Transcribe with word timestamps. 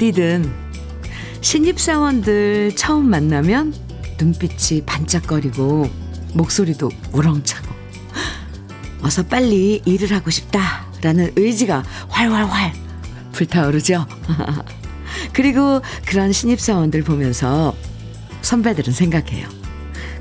어디든 0.00 0.50
신입사원들 1.42 2.74
처음 2.74 3.10
만나면 3.10 3.74
눈빛이 4.18 4.82
반짝거리고 4.86 5.90
목소리도 6.32 6.90
우렁차고 7.12 7.68
어서 9.02 9.22
빨리 9.22 9.82
일을 9.84 10.12
하고 10.12 10.30
싶다라는 10.30 11.32
의지가 11.36 11.84
활활활 12.08 12.72
불타오르죠. 13.32 14.06
그리고 15.34 15.82
그런 16.06 16.32
신입사원들 16.32 17.02
보면서 17.02 17.74
선배들은 18.40 18.94
생각해요. 18.94 19.48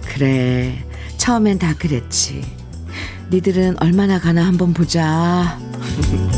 그래, 0.10 0.86
처음엔 1.16 1.58
다 1.58 1.74
그랬지. 1.74 2.44
니들은 3.32 3.82
얼마나 3.82 4.20
가나 4.20 4.46
한번 4.46 4.74
보자. 4.74 5.58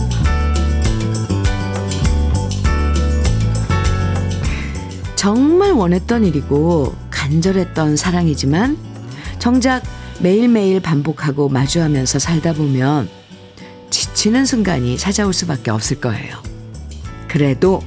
정말 5.21 5.73
원했던 5.73 6.25
일이고 6.25 6.95
간절했던 7.11 7.95
사랑이지만 7.95 8.75
정작 9.37 9.83
매일매일 10.19 10.79
반복하고 10.79 11.47
마주하면서 11.47 12.17
살다 12.17 12.53
보면 12.53 13.07
지치는 13.91 14.47
순간이 14.47 14.97
찾아올 14.97 15.31
수밖에 15.31 15.69
없을 15.69 15.99
거예요. 16.01 16.41
그래도 17.27 17.83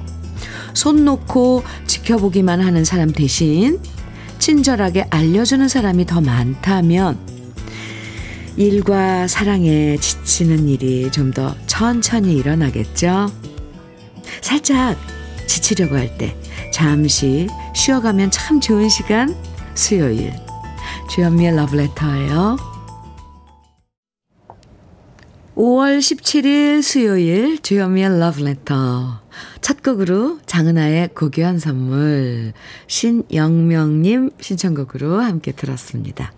손 0.74 1.04
놓고 1.04 1.64
지켜보기만 1.88 2.60
하는 2.60 2.84
사람 2.84 3.10
대신 3.10 3.80
친절하게 4.38 5.08
알려주는 5.10 5.66
사람이 5.66 6.06
더 6.06 6.20
많다면 6.20 7.19
일과 8.56 9.26
사랑에 9.26 9.96
지치는 9.96 10.69
일이 10.69 11.10
좀 11.10 11.32
더 11.32 11.56
천천히 11.66 12.36
일어나겠죠? 12.36 13.28
살짝 14.41 14.96
지치려고 15.47 15.97
할 15.97 16.17
때 16.19 16.37
잠시 16.73 17.48
쉬어가면 17.75 18.31
참 18.31 18.61
좋은 18.61 18.89
시간 18.89 19.34
수요일 19.75 20.33
주현미의 21.11 21.55
러브레터예요. 21.56 22.56
5월 25.56 25.98
17일 25.98 26.83
수요일 26.83 27.61
주현미의 27.61 28.19
러브레터 28.19 29.22
첫 29.61 29.83
곡으로 29.83 30.41
장은아의 30.47 31.11
고귀한 31.15 31.59
선물 31.59 32.53
신영명님 32.89 34.31
신청곡으로 34.41 35.20
함께 35.20 35.53
들었습니다. 35.53 36.33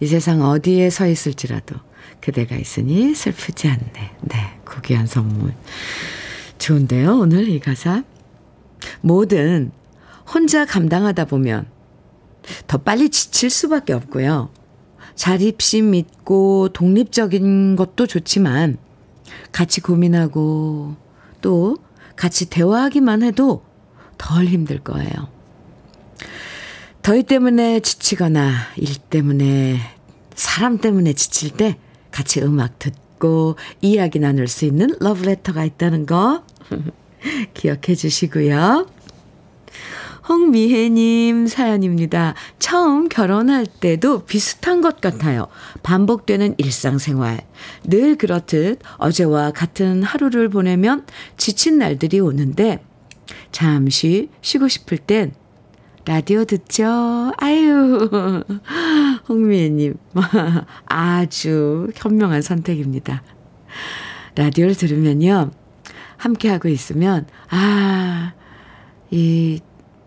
이 0.00 0.06
세상 0.06 0.42
어디에 0.42 0.90
서 0.90 1.06
있을지라도 1.06 1.76
그대가 2.20 2.56
있으니 2.56 3.14
슬프지 3.14 3.68
않네. 3.68 4.10
네, 4.22 4.36
고귀한 4.66 5.06
선물. 5.06 5.54
좋은데요, 6.58 7.18
오늘 7.18 7.48
이 7.48 7.60
가사? 7.60 8.02
뭐든 9.00 9.72
혼자 10.32 10.64
감당하다 10.64 11.24
보면 11.26 11.66
더 12.66 12.78
빨리 12.78 13.10
지칠 13.10 13.50
수밖에 13.50 13.92
없고요. 13.92 14.50
자립심 15.14 15.94
있고 15.94 16.68
독립적인 16.72 17.76
것도 17.76 18.06
좋지만 18.06 18.78
같이 19.52 19.80
고민하고 19.80 20.96
또 21.40 21.76
같이 22.16 22.48
대화하기만 22.48 23.22
해도 23.22 23.62
덜 24.18 24.46
힘들 24.46 24.78
거예요. 24.78 25.28
더위 27.02 27.22
때문에 27.22 27.80
지치거나 27.80 28.52
일 28.76 28.96
때문에 28.96 29.80
사람 30.34 30.78
때문에 30.78 31.12
지칠 31.14 31.50
때 31.50 31.78
같이 32.10 32.40
음악 32.42 32.78
듣고 32.78 33.56
이야기 33.80 34.18
나눌 34.18 34.48
수 34.48 34.64
있는 34.64 34.94
러브레터가 35.00 35.64
있다는 35.64 36.06
거 36.06 36.44
기억해 37.54 37.94
주시고요. 37.94 38.86
홍미혜님 40.28 41.48
사연입니다. 41.48 42.34
처음 42.60 43.08
결혼할 43.08 43.66
때도 43.66 44.24
비슷한 44.26 44.80
것 44.80 45.00
같아요. 45.00 45.48
반복되는 45.82 46.54
일상생활. 46.56 47.40
늘 47.84 48.16
그렇듯 48.16 48.78
어제와 48.98 49.50
같은 49.50 50.04
하루를 50.04 50.48
보내면 50.48 51.04
지친 51.36 51.78
날들이 51.78 52.20
오는데 52.20 52.80
잠시 53.50 54.28
쉬고 54.40 54.68
싶을 54.68 54.98
땐 54.98 55.32
라디오 56.06 56.44
듣죠? 56.44 57.32
아유, 57.36 58.08
홍미애님. 59.28 59.96
아주 60.86 61.88
현명한 61.94 62.42
선택입니다. 62.42 63.22
라디오를 64.36 64.74
들으면요. 64.74 65.50
함께하고 66.20 66.68
있으면, 66.68 67.26
아, 67.50 68.32
이 69.10 69.60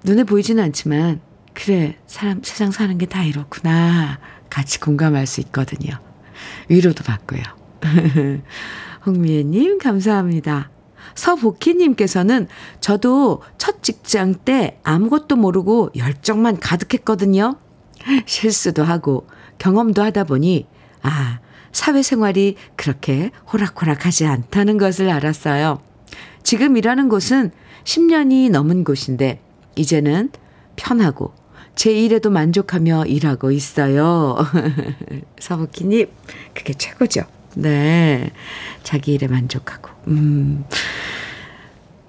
눈에 0.03 0.23
보이지는 0.23 0.63
않지만 0.63 1.19
그래 1.53 1.97
사람 2.07 2.41
세상 2.43 2.71
사는 2.71 2.97
게 2.97 3.05
다 3.05 3.23
이렇구나 3.23 4.19
같이 4.49 4.79
공감할 4.79 5.25
수 5.27 5.41
있거든요. 5.41 5.97
위로도 6.69 7.03
받고요. 7.03 7.41
홍미애님 9.05 9.77
감사합니다. 9.79 10.69
서복희님께서는 11.15 12.47
저도 12.79 13.41
첫 13.57 13.83
직장 13.83 14.35
때 14.35 14.79
아무것도 14.83 15.35
모르고 15.35 15.91
열정만 15.95 16.59
가득했거든요. 16.59 17.57
실수도 18.25 18.83
하고 18.83 19.27
경험도 19.57 20.01
하다 20.01 20.23
보니 20.25 20.67
아 21.01 21.39
사회생활이 21.71 22.55
그렇게 22.75 23.31
호락호락하지 23.51 24.25
않다는 24.25 24.77
것을 24.77 25.09
알았어요. 25.09 25.81
지금 26.43 26.77
일하는 26.77 27.09
곳은 27.09 27.51
10년이 27.83 28.51
넘은 28.51 28.83
곳인데 28.83 29.39
이제는 29.75 30.29
편하고 30.75 31.33
제 31.75 31.91
일에도 31.91 32.29
만족하며 32.29 33.05
일하고 33.05 33.51
있어요. 33.51 34.37
서복희님, 35.39 36.07
그게 36.53 36.73
최고죠. 36.73 37.23
네. 37.55 38.31
자기 38.83 39.13
일에 39.13 39.27
만족하고. 39.27 39.89
음. 40.07 40.65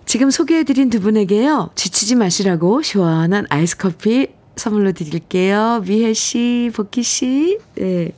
지금 0.06 0.30
소개해드린 0.30 0.90
두 0.90 1.00
분에게요, 1.00 1.70
지치지 1.74 2.14
마시라고 2.16 2.82
시원한 2.82 3.46
아이스 3.48 3.76
커피 3.76 4.28
선물로 4.56 4.92
드릴게요. 4.92 5.82
미혜 5.86 6.12
씨, 6.12 6.70
복희 6.74 7.02
씨. 7.02 7.58
네. 7.76 8.12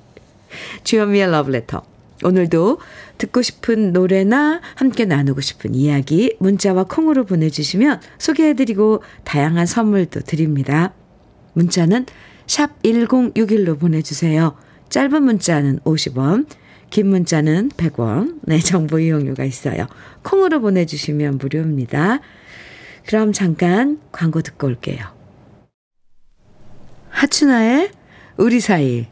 주현미의 0.84 1.31
러브레터. 1.31 1.96
오늘도 2.25 2.78
듣고 3.19 3.43
싶은 3.43 3.93
노래나 3.93 4.60
함께 4.75 5.04
나누고 5.04 5.41
싶은 5.41 5.75
이야기 5.75 6.37
문자와 6.38 6.84
콩으로 6.84 7.25
보내주시면 7.25 8.00
소개해드리고 8.19 9.03
다양한 9.25 9.66
선물도 9.66 10.21
드립니다. 10.21 10.94
문자는 11.53 12.06
샵 12.47 12.82
1061로 12.82 13.78
보내주세요. 13.78 14.56
짧은 14.88 15.22
문자는 15.22 15.81
50원, 15.81 16.47
긴 16.91 17.09
문자는 17.09 17.71
100원, 17.71 18.38
네, 18.43 18.59
정보 18.60 18.98
이용료가 18.98 19.44
있어요. 19.44 19.87
콩으로 20.22 20.60
보내주시면 20.60 21.38
무료입니다. 21.38 22.21
그럼 23.06 23.33
잠깐 23.33 24.00
광고 24.12 24.43
듣고 24.43 24.66
올게요. 24.66 24.98
하춘아의 27.10 27.91
우리 28.37 28.60
사이 28.60 29.06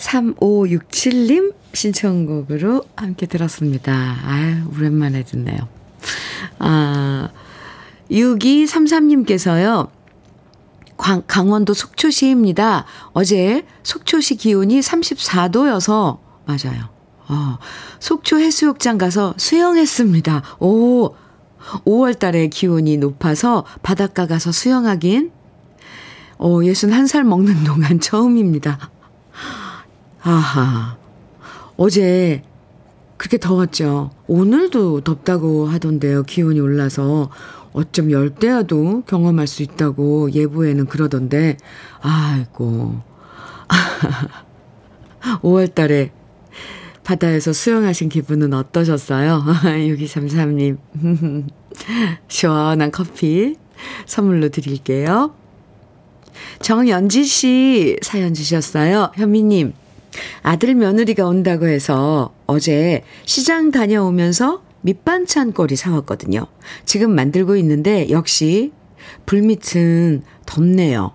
3567님 0.00 1.54
신청곡으로 1.72 2.82
함께 2.96 3.26
들었습니다. 3.26 4.16
아유, 4.24 4.56
오랜만에 4.74 5.22
듣네요. 5.24 5.58
아, 6.58 7.28
6233님께서요, 8.10 9.90
광, 10.96 11.22
강원도 11.26 11.74
속초시입니다. 11.74 12.86
어제 13.12 13.64
속초시 13.82 14.36
기온이 14.36 14.80
34도여서, 14.80 16.18
맞아요. 16.46 16.88
어, 17.28 17.58
속초 18.00 18.38
해수욕장 18.38 18.98
가서 18.98 19.34
수영했습니다. 19.36 20.42
오, 20.58 21.14
5월 21.84 22.18
달에 22.18 22.48
기온이 22.48 22.96
높아서 22.96 23.64
바닷가 23.82 24.26
가서 24.26 24.50
수영하긴, 24.50 25.30
어, 26.38 26.48
61살 26.48 27.22
먹는 27.22 27.64
동안 27.64 28.00
처음입니다. 28.00 28.90
아하. 30.22 30.96
어제 31.76 32.42
그렇게 33.16 33.38
더웠죠. 33.38 34.10
오늘도 34.26 35.02
덥다고 35.02 35.66
하던데요. 35.66 36.22
기온이 36.24 36.60
올라서 36.60 37.30
어쩜 37.72 38.10
열대야도 38.10 39.04
경험할 39.06 39.46
수 39.46 39.62
있다고 39.62 40.32
예보에는 40.32 40.86
그러던데, 40.86 41.56
아이고. 42.00 43.00
5월 45.42 45.74
달에 45.74 46.12
바다에서 47.04 47.52
수영하신 47.52 48.08
기분은 48.08 48.54
어떠셨어요? 48.54 49.44
6233님. 49.64 50.78
시원한 52.28 52.90
커피 52.90 53.56
선물로 54.06 54.48
드릴게요. 54.48 55.34
정연지 56.60 57.24
씨 57.24 57.96
사연 58.02 58.34
주셨어요. 58.34 59.12
현미님, 59.14 59.72
아들 60.42 60.74
며느리가 60.74 61.26
온다고 61.26 61.66
해서 61.66 62.34
어제 62.46 63.04
시장 63.24 63.70
다녀오면서 63.70 64.62
밑반찬 64.82 65.52
거리 65.52 65.76
사왔거든요. 65.76 66.46
지금 66.84 67.14
만들고 67.14 67.56
있는데 67.56 68.10
역시 68.10 68.72
불밑은 69.26 70.22
덥네요. 70.46 71.12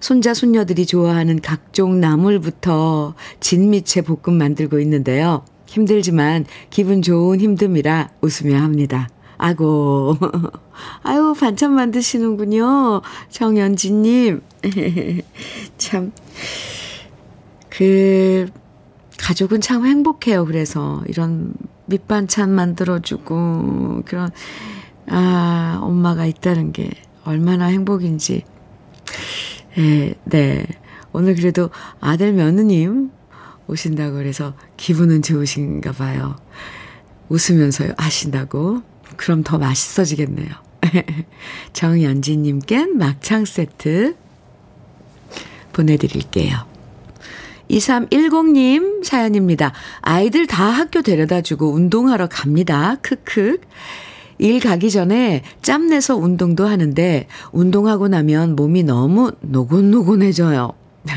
손자, 0.00 0.34
손녀들이 0.34 0.86
좋아하는 0.86 1.40
각종 1.40 2.00
나물부터 2.00 3.14
진미채 3.40 4.02
볶음 4.02 4.36
만들고 4.36 4.80
있는데요. 4.80 5.44
힘들지만 5.66 6.46
기분 6.70 7.02
좋은 7.02 7.38
힘듦이라 7.38 8.10
웃으며 8.20 8.58
합니다. 8.58 9.08
아고, 9.36 10.16
아유, 11.02 11.34
반찬 11.38 11.72
만드시는군요. 11.72 13.02
정연지님. 13.30 14.42
참, 15.78 16.12
그, 17.76 18.48
가족은 19.18 19.60
참 19.60 19.86
행복해요. 19.86 20.44
그래서 20.44 21.02
이런 21.08 21.54
밑반찬 21.86 22.50
만들어주고, 22.50 24.02
그런, 24.04 24.30
아, 25.08 25.78
엄마가 25.82 26.26
있다는 26.26 26.72
게 26.72 26.90
얼마나 27.24 27.66
행복인지. 27.66 28.44
네, 29.76 30.14
네. 30.24 30.66
오늘 31.12 31.34
그래도 31.34 31.70
아들 32.00 32.32
며느님 32.32 33.10
오신다고 33.66 34.16
그래서 34.16 34.54
기분은 34.76 35.22
좋으신가 35.22 35.92
봐요. 35.92 36.36
웃으면서 37.28 37.84
하신다고. 37.96 38.82
그럼 39.16 39.42
더 39.42 39.58
맛있어지겠네요. 39.58 40.48
정연지님껜 41.72 42.96
막창 42.96 43.44
세트 43.44 44.16
보내드릴게요. 45.72 46.73
2310님 47.70 49.04
사연입니다. 49.04 49.72
아이들 50.00 50.46
다 50.46 50.64
학교 50.64 51.02
데려다 51.02 51.40
주고 51.40 51.72
운동하러 51.72 52.28
갑니다. 52.28 52.96
크크. 53.02 53.58
일 54.38 54.60
가기 54.60 54.90
전에 54.90 55.42
짬 55.62 55.88
내서 55.88 56.16
운동도 56.16 56.66
하는데 56.66 57.26
운동하고 57.52 58.08
나면 58.08 58.56
몸이 58.56 58.82
너무 58.82 59.32
노곤노곤해져요. 59.40 60.72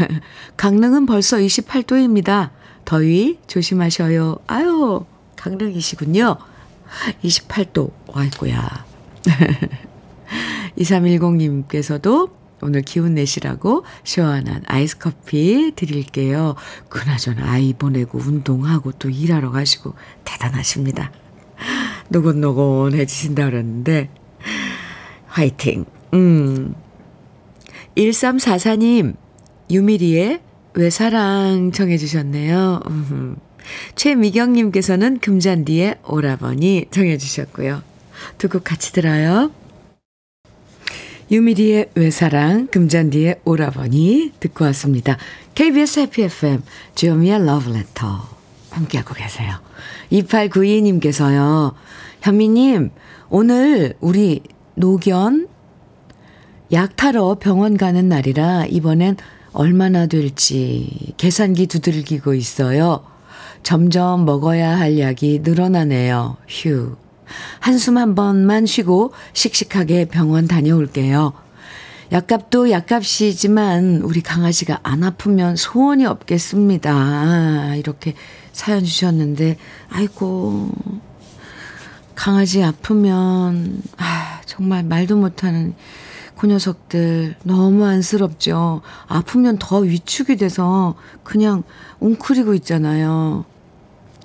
강릉은 0.58 1.06
벌써 1.06 1.38
28도입니다. 1.38 2.52
더위 2.86 3.38
조심하셔요. 3.48 4.38
아유, 4.48 5.06
강릉이시군요. 5.36 6.38
28도. 7.24 7.92
아이고야. 8.14 8.86
2310님께서도 10.78 12.37
오늘 12.62 12.82
기운 12.82 13.14
내시라고 13.16 13.84
시원한 14.04 14.64
아이스 14.68 14.98
커피 14.98 15.72
드릴게요. 15.76 16.56
그나저나 16.90 17.52
아이 17.52 17.74
보내고 17.74 18.18
운동하고 18.20 18.94
또 18.94 19.10
일하러 19.10 19.52
가시고 19.52 19.94
대단하십니다. 20.24 21.12
노곤노곤해지신다 22.10 23.46
그랬는데, 23.46 24.10
화이팅. 25.28 25.86
음. 26.14 26.74
1344님, 27.98 29.16
유미리의 29.70 30.42
왜 30.76 30.90
사랑 30.90 31.72
정해주셨네요. 31.72 32.82
음. 32.88 33.36
최미경 33.96 34.54
님께서는 34.54 35.20
금잔디의 35.20 35.96
오라버니 36.08 36.86
정해주셨고요. 36.92 37.82
두 38.38 38.48
곡 38.50 38.64
같이 38.64 38.94
들어요. 38.94 39.52
유미리의 41.30 41.90
외사랑, 41.96 42.68
금잔디의 42.68 43.42
오라버니 43.44 44.34
듣고 44.40 44.64
왔습니다. 44.66 45.18
KBS 45.56 46.00
해피 46.00 46.24
FM, 46.24 46.62
주요미의 46.96 47.46
러브레터 47.46 48.30
함께하고 48.70 49.14
계세요. 49.14 49.56
2892님께서요. 50.12 51.74
현미님, 52.22 52.92
오늘 53.30 53.96
우리 54.00 54.42
노견 54.76 55.48
약 56.72 56.96
타러 56.96 57.36
병원 57.36 57.78
가는 57.78 58.08
날이라 58.08 58.66
이번엔 58.68 59.18
얼마나 59.52 60.06
될지 60.06 61.14
계산기 61.18 61.68
두들기고 61.68 62.36
있어요. 62.36 63.04
점점 63.64 64.26
먹어야 64.26 64.78
할 64.78 65.00
약이 65.00 65.42
늘어나네요. 65.44 66.38
휴. 66.48 66.96
한숨 67.60 67.98
한 67.98 68.16
번만 68.16 68.66
쉬고 68.66 69.14
씩씩하게 69.34 70.06
병원 70.06 70.48
다녀올게요. 70.48 71.34
약값도 72.12 72.72
약값이지만 72.72 74.02
우리 74.04 74.22
강아지가 74.22 74.80
안 74.84 75.04
아프면 75.04 75.56
소원이 75.56 76.06
없겠습니다. 76.06 77.76
이렇게 77.76 78.14
사연 78.54 78.84
주셨는데, 78.84 79.58
아이고, 79.90 80.70
강아지 82.16 82.64
아프면, 82.64 83.82
아, 83.98 84.42
정말 84.46 84.84
말도 84.84 85.18
못하는 85.18 85.76
그 86.38 86.48
녀석들 86.48 87.36
너무 87.44 87.86
안쓰럽죠. 87.86 88.82
아프면 89.08 89.58
더 89.60 89.80
위축이 89.80 90.38
돼서 90.38 90.96
그냥 91.24 91.64
웅크리고 92.00 92.54
있잖아요. 92.56 93.46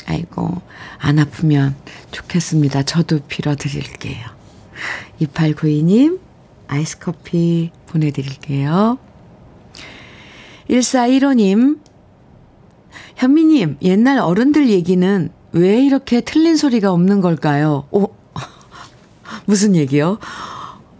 아이고, 0.06 0.60
안 0.98 1.18
아프면 1.18 1.74
좋겠습니다. 2.10 2.82
저도 2.82 3.20
빌어드릴게요. 3.28 4.26
2892님, 5.20 6.18
아이스 6.68 6.98
커피 6.98 7.70
보내드릴게요. 7.86 8.98
1415님, 10.68 11.78
현미님, 13.16 13.78
옛날 13.82 14.18
어른들 14.18 14.68
얘기는 14.70 15.30
왜 15.52 15.84
이렇게 15.84 16.20
틀린 16.20 16.56
소리가 16.56 16.92
없는 16.92 17.20
걸까요? 17.20 17.86
오, 17.90 18.08
무슨 19.44 19.76
얘기요? 19.76 20.18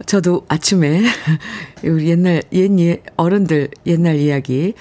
저도 0.05 0.45
아침에 0.47 1.01
우리 1.83 2.09
옛날 2.09 2.43
옛 2.51 3.01
어른들 3.15 3.69
옛날 3.85 4.17
이야기 4.17 4.73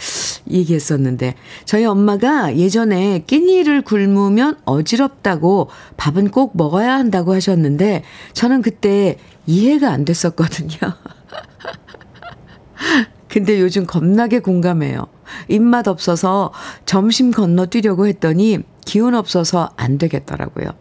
얘기했었는데 0.53 1.35
저희 1.65 1.85
엄마가 1.85 2.57
예전에 2.57 3.25
끼니를 3.27 3.83
굶으면 3.83 4.59
어지럽다고 4.65 5.69
밥은 5.97 6.31
꼭 6.31 6.57
먹어야 6.57 6.95
한다고 6.95 7.35
하셨는데 7.35 8.05
저는 8.33 8.63
그때 8.63 9.19
이해가 9.47 9.91
안 9.91 10.05
됐었거든요. 10.05 10.79
근데 13.29 13.61
요즘 13.61 13.87
겁나게 13.87 14.41
공감해요. 14.41 15.07
입맛 15.49 15.89
없어서 15.89 16.53
점심 16.85 17.31
건너뛰려고 17.31 18.07
했더니 18.07 18.59
기운 18.85 19.15
없어서 19.15 19.71
안 19.77 19.97
되겠더라고요. 19.97 20.73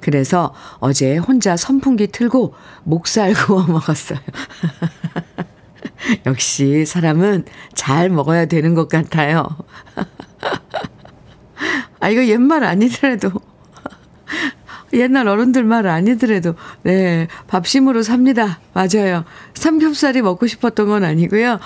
그래서 0.00 0.54
어제 0.78 1.16
혼자 1.16 1.56
선풍기 1.56 2.08
틀고 2.08 2.54
목살 2.84 3.34
구워 3.34 3.64
먹었어요. 3.64 4.18
역시 6.26 6.86
사람은 6.86 7.44
잘 7.74 8.08
먹어야 8.08 8.46
되는 8.46 8.74
것 8.74 8.88
같아요. 8.88 9.46
아, 12.00 12.08
이거 12.08 12.24
옛말 12.26 12.64
아니더라도, 12.64 13.30
옛날 14.92 15.28
어른들 15.28 15.64
말 15.64 15.88
아니더라도, 15.88 16.54
네, 16.82 17.26
밥심으로 17.48 18.02
삽니다. 18.02 18.60
맞아요. 18.72 19.24
삼겹살이 19.54 20.22
먹고 20.22 20.46
싶었던 20.46 20.86
건 20.86 21.04
아니고요. 21.04 21.58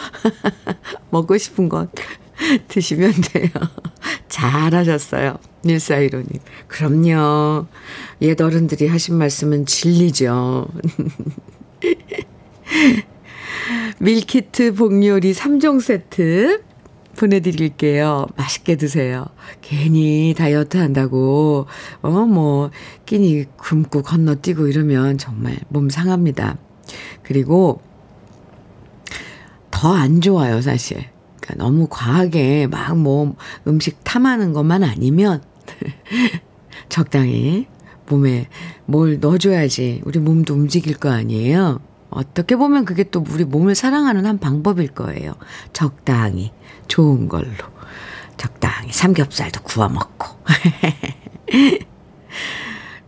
먹고 1.10 1.36
싶은 1.36 1.68
것 1.68 1.90
드시면 2.68 3.12
돼요. 3.32 3.50
잘하셨어요. 4.28 5.38
1415님. 5.64 6.40
그럼요. 6.66 7.66
옛 8.22 8.40
어른들이 8.40 8.88
하신 8.88 9.16
말씀은 9.16 9.66
진리죠. 9.66 10.66
밀키트 13.98 14.74
복요리 14.74 15.32
3종 15.32 15.80
세트 15.80 16.62
보내드릴게요. 17.16 18.26
맛있게 18.36 18.76
드세요. 18.76 19.26
괜히 19.60 20.34
다이어트 20.36 20.78
한다고, 20.78 21.66
어, 22.00 22.10
뭐, 22.10 22.70
끼니 23.04 23.44
굶고 23.58 24.02
건너뛰고 24.02 24.66
이러면 24.68 25.18
정말 25.18 25.58
몸 25.68 25.90
상합니다. 25.90 26.56
그리고 27.22 27.80
더 29.70 29.94
안 29.94 30.20
좋아요, 30.20 30.60
사실. 30.62 31.04
그러니까 31.40 31.64
너무 31.64 31.86
과하게 31.90 32.66
막 32.68 32.94
뭐 32.96 33.34
음식 33.66 34.02
탐하는 34.04 34.52
것만 34.52 34.84
아니면 34.84 35.42
적당히 36.88 37.66
몸에 38.08 38.48
뭘 38.86 39.18
넣어줘야지 39.20 40.02
우리 40.04 40.18
몸도 40.18 40.54
움직일 40.54 40.96
거 40.96 41.10
아니에요. 41.10 41.80
어떻게 42.12 42.56
보면 42.56 42.84
그게 42.84 43.04
또 43.04 43.24
우리 43.28 43.44
몸을 43.44 43.74
사랑하는 43.74 44.26
한 44.26 44.38
방법일 44.38 44.88
거예요. 44.88 45.34
적당히 45.72 46.52
좋은 46.88 47.28
걸로 47.28 47.48
적당히 48.36 48.92
삼겹살도 48.92 49.62
구워 49.62 49.88
먹고. 49.88 50.28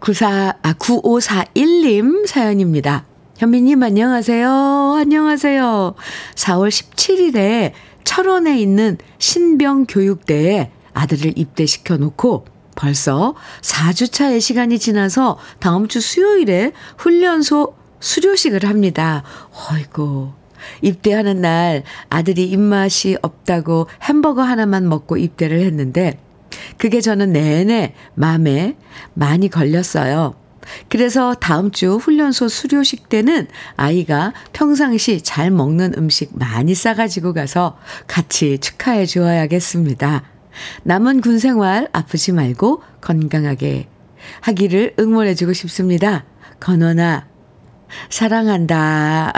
94, 0.01 0.59
아, 0.63 0.73
9541님 0.75 2.27
사연입니다. 2.27 3.07
현미님 3.39 3.83
안녕하세요. 3.83 4.97
안녕하세요. 4.99 5.95
4월 6.35 6.69
17일에 6.69 7.73
철원에 8.05 8.61
있는 8.61 8.99
신병교육대에 9.19 10.71
아들을 10.93 11.33
입대시켜 11.37 11.97
놓고 11.97 12.45
벌써 12.77 13.35
4주차의 13.63 14.41
시간이 14.41 14.79
지나서 14.79 15.39
다음 15.59 15.89
주 15.89 16.01
수요일에 16.01 16.73
훈련소 16.99 17.75
수료식을 18.01 18.65
합니다. 18.65 19.23
어이고. 19.53 20.33
입대하는 20.83 21.41
날 21.41 21.83
아들이 22.09 22.45
입맛이 22.49 23.17
없다고 23.21 23.89
햄버거 24.03 24.43
하나만 24.43 24.89
먹고 24.89 25.17
입대를 25.17 25.61
했는데 25.61 26.19
그게 26.79 27.01
저는 27.01 27.33
내내 27.33 27.95
마음에 28.15 28.77
많이 29.15 29.49
걸렸어요. 29.49 30.35
그래서 30.89 31.35
다음 31.35 31.71
주 31.71 31.97
훈련소 31.97 32.49
수료식 32.49 33.09
때는 33.11 33.49
아이가 33.77 34.33
평상시 34.53 35.21
잘 35.21 35.51
먹는 35.51 35.95
음식 35.99 36.31
많이 36.33 36.75
싸가지고 36.75 37.35
가서 37.35 37.77
같이 38.07 38.59
축하해 38.59 39.05
주어야겠습니다. 39.05 40.23
남은 40.85 41.21
군 41.21 41.39
생활 41.39 41.89
아프지 41.93 42.33
말고 42.33 42.83
건강하게 43.01 43.89
하기를 44.41 44.95
응원해주고 44.99 45.53
싶습니다. 45.53 46.25
건원아, 46.61 47.27
사랑한다. 48.11 49.33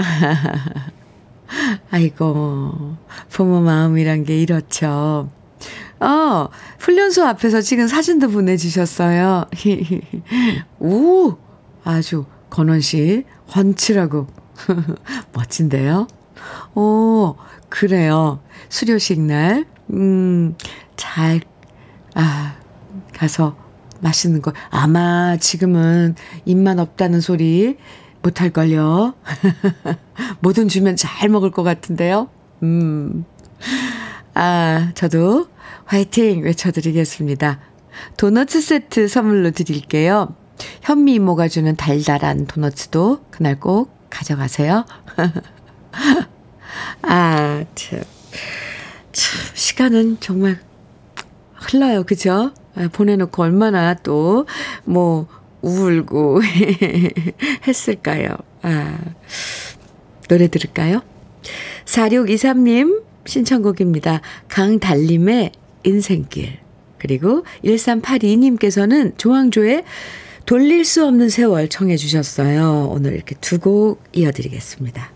아이고, 1.90 2.96
부모 3.28 3.60
마음이란 3.60 4.24
게 4.24 4.40
이렇죠. 4.40 5.30
어, 6.00 6.48
훈련소 6.78 7.24
앞에서 7.24 7.60
찍은 7.60 7.88
사진도 7.88 8.28
보내주셨어요. 8.28 9.46
오, 10.78 11.36
아주 11.84 12.26
건원 12.50 12.80
씨, 12.80 13.24
훤칠하고 13.54 14.26
멋진데요? 15.32 16.06
오, 16.74 17.36
그래요. 17.68 18.40
수료식 18.68 19.20
날, 19.20 19.64
음, 19.90 20.54
잘, 20.96 21.40
아, 22.14 22.56
가서 23.14 23.56
맛있는 24.00 24.42
거. 24.42 24.52
아마 24.70 25.36
지금은 25.38 26.14
입만 26.44 26.78
없다는 26.78 27.20
소리 27.20 27.78
못할걸요. 28.26 29.14
뭐든 30.40 30.68
주면 30.68 30.96
잘 30.96 31.28
먹을 31.28 31.50
것 31.50 31.62
같은데요. 31.62 32.28
음. 32.62 33.24
아, 34.34 34.90
저도 34.94 35.46
화이팅 35.84 36.42
외쳐드리겠습니다. 36.42 37.60
도너츠 38.16 38.60
세트 38.60 39.08
선물로 39.08 39.52
드릴게요. 39.52 40.34
현미 40.82 41.14
이모가 41.14 41.48
주는 41.48 41.76
달달한 41.76 42.46
도너츠도 42.46 43.26
그날 43.30 43.60
꼭 43.60 43.94
가져가세요. 44.10 44.84
아, 47.02 47.64
참. 47.74 48.02
참, 49.12 49.40
시간은 49.54 50.18
정말 50.20 50.58
흘러요. 51.54 52.04
그죠? 52.04 52.52
아, 52.74 52.88
보내놓고 52.92 53.42
얼마나 53.42 53.94
또, 53.94 54.46
뭐, 54.84 55.26
울고 55.66 56.40
했을까요? 57.66 58.36
아, 58.62 58.98
노래 60.28 60.48
들을까요? 60.48 61.02
4623님 61.84 63.02
신청곡입니다. 63.26 64.20
강달림의 64.48 65.52
인생길. 65.84 66.58
그리고 66.98 67.44
1382님께서는 67.64 69.18
조항조의 69.18 69.84
돌릴 70.46 70.84
수 70.84 71.04
없는 71.04 71.28
세월 71.28 71.68
청해 71.68 71.96
주셨어요. 71.96 72.88
오늘 72.90 73.14
이렇게 73.14 73.34
두 73.40 73.58
곡 73.58 74.02
이어드리겠습니다. 74.12 75.15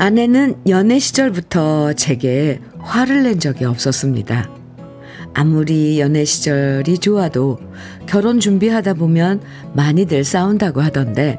아내는 0.00 0.54
연애 0.66 0.98
시절부터 0.98 1.92
제게 1.92 2.58
화를 2.78 3.22
낸 3.22 3.38
적이 3.38 3.66
없었습니다. 3.66 4.50
아무리 5.34 6.00
연애 6.00 6.24
시절이 6.24 6.96
좋아도 6.96 7.58
결혼 8.06 8.40
준비하다 8.40 8.94
보면 8.94 9.42
많이들 9.74 10.24
싸운다고 10.24 10.80
하던데 10.80 11.38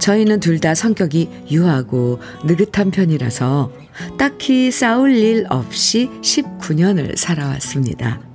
저희는 0.00 0.40
둘 0.40 0.58
다 0.58 0.74
성격이 0.74 1.28
유하고 1.52 2.18
느긋한 2.44 2.90
편이라서 2.90 3.70
딱히 4.18 4.72
싸울 4.72 5.14
일 5.14 5.46
없이 5.48 6.10
19년을 6.22 7.16
살아왔습니다. 7.16 8.25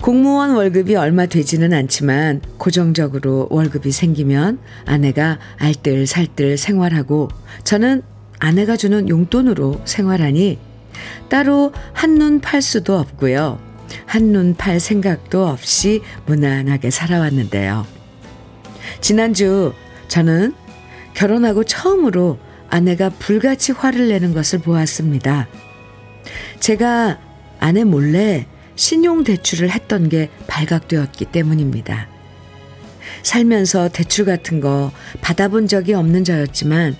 공무원 0.00 0.54
월급이 0.54 0.94
얼마 0.94 1.26
되지는 1.26 1.72
않지만 1.72 2.40
고정적으로 2.56 3.48
월급이 3.50 3.90
생기면 3.90 4.58
아내가 4.86 5.38
알뜰살뜰 5.56 6.56
생활하고 6.56 7.28
저는 7.64 8.02
아내가 8.38 8.76
주는 8.76 9.08
용돈으로 9.08 9.82
생활하니 9.84 10.58
따로 11.28 11.72
한눈 11.92 12.40
팔 12.40 12.62
수도 12.62 12.96
없고요. 12.98 13.58
한눈 14.06 14.54
팔 14.54 14.78
생각도 14.78 15.46
없이 15.48 16.00
무난하게 16.26 16.90
살아왔는데요. 16.90 17.86
지난주 19.00 19.72
저는 20.06 20.54
결혼하고 21.14 21.64
처음으로 21.64 22.38
아내가 22.70 23.10
불같이 23.10 23.72
화를 23.72 24.08
내는 24.08 24.32
것을 24.32 24.60
보았습니다. 24.60 25.48
제가 26.60 27.18
아내 27.58 27.82
몰래 27.84 28.46
신용 28.78 29.24
대출을 29.24 29.70
했던 29.70 30.08
게 30.08 30.30
발각되었기 30.46 31.24
때문입니다. 31.26 32.06
살면서 33.24 33.88
대출 33.88 34.24
같은 34.24 34.60
거 34.60 34.92
받아본 35.20 35.66
적이 35.66 35.94
없는 35.94 36.22
저였지만 36.22 36.96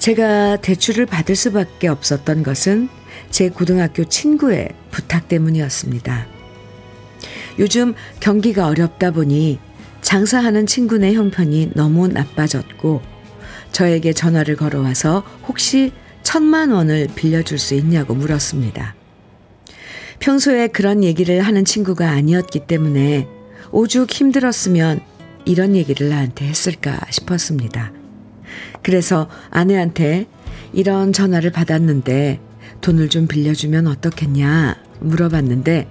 제가 0.00 0.56
대출을 0.56 1.06
받을 1.06 1.36
수밖에 1.36 1.86
없었던 1.86 2.42
것은 2.42 2.88
제 3.30 3.48
고등학교 3.48 4.04
친구의 4.04 4.70
부탁 4.90 5.28
때문이었습니다. 5.28 6.26
요즘 7.60 7.94
경기가 8.18 8.66
어렵다 8.66 9.12
보니 9.12 9.60
장사하는 10.02 10.66
친구네 10.66 11.14
형편이 11.14 11.70
너무 11.74 12.08
나빠졌고 12.08 13.02
저에게 13.70 14.12
전화를 14.12 14.56
걸어와서 14.56 15.24
혹시 15.46 15.92
천만 16.24 16.72
원을 16.72 17.06
빌려줄 17.14 17.60
수 17.60 17.74
있냐고 17.74 18.16
물었습니다. 18.16 18.96
평소에 20.20 20.68
그런 20.68 21.04
얘기를 21.04 21.40
하는 21.40 21.64
친구가 21.64 22.10
아니었기 22.10 22.66
때문에 22.66 23.28
오죽 23.70 24.10
힘들었으면 24.10 25.00
이런 25.44 25.76
얘기를 25.76 26.08
나한테 26.08 26.46
했을까 26.46 26.98
싶었습니다. 27.10 27.92
그래서 28.82 29.28
아내한테 29.50 30.26
이런 30.72 31.12
전화를 31.12 31.50
받았는데 31.50 32.40
돈을 32.80 33.08
좀 33.08 33.26
빌려주면 33.26 33.86
어떻겠냐 33.86 34.76
물어봤는데 35.00 35.88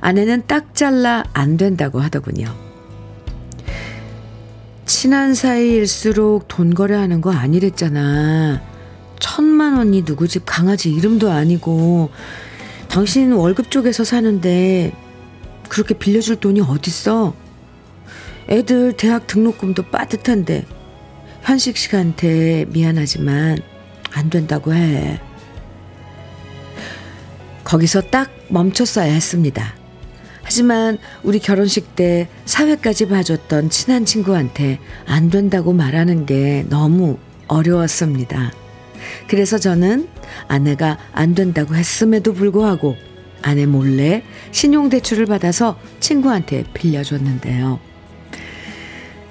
아내는 0.00 0.44
딱 0.46 0.74
잘라 0.74 1.24
안 1.32 1.56
된다고 1.56 2.00
하더군요. 2.00 2.54
친한 4.86 5.34
사이일수록 5.34 6.48
돈 6.48 6.74
거래하는 6.74 7.20
거 7.20 7.32
아니랬잖아. 7.32 8.60
천만 9.18 9.76
원이 9.76 10.04
누구 10.04 10.28
집 10.28 10.42
강아지 10.44 10.92
이름도 10.92 11.30
아니고 11.30 12.10
당신 12.92 13.32
월급 13.32 13.70
쪽에서 13.70 14.04
사는데 14.04 14.92
그렇게 15.70 15.94
빌려줄 15.94 16.36
돈이 16.36 16.60
어딨어? 16.60 17.32
애들 18.50 18.98
대학 18.98 19.26
등록금도 19.26 19.84
빠듯한데 19.84 20.66
현식 21.40 21.78
씨한테 21.78 22.66
미안하지만 22.68 23.56
안 24.12 24.28
된다고 24.28 24.74
해. 24.74 25.18
거기서 27.64 28.02
딱 28.02 28.30
멈췄어야 28.48 29.10
했습니다. 29.10 29.74
하지만 30.42 30.98
우리 31.22 31.38
결혼식 31.38 31.96
때 31.96 32.28
사회까지 32.44 33.08
봐줬던 33.08 33.70
친한 33.70 34.04
친구한테 34.04 34.78
안 35.06 35.30
된다고 35.30 35.72
말하는 35.72 36.26
게 36.26 36.66
너무 36.68 37.16
어려웠습니다. 37.48 38.52
그래서 39.26 39.58
저는 39.58 40.08
아내가 40.48 40.98
안 41.12 41.34
된다고 41.34 41.74
했음에도 41.74 42.32
불구하고 42.32 42.96
아내 43.42 43.66
몰래 43.66 44.22
신용대출을 44.52 45.26
받아서 45.26 45.78
친구한테 46.00 46.64
빌려줬는데요. 46.74 47.80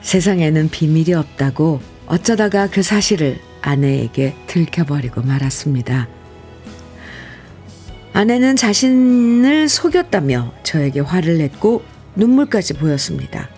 세상에는 0.01 0.69
비밀이 0.69 1.13
없다고 1.13 1.81
어쩌다가 2.07 2.67
그 2.67 2.83
사실을 2.83 3.39
아내에게 3.61 4.35
들켜버리고 4.47 5.21
말았습니다. 5.21 6.07
아내는 8.13 8.57
자신을 8.57 9.69
속였다며 9.69 10.53
저에게 10.63 10.99
화를 10.99 11.37
냈고 11.37 11.83
눈물까지 12.15 12.73
보였습니다. 12.73 13.49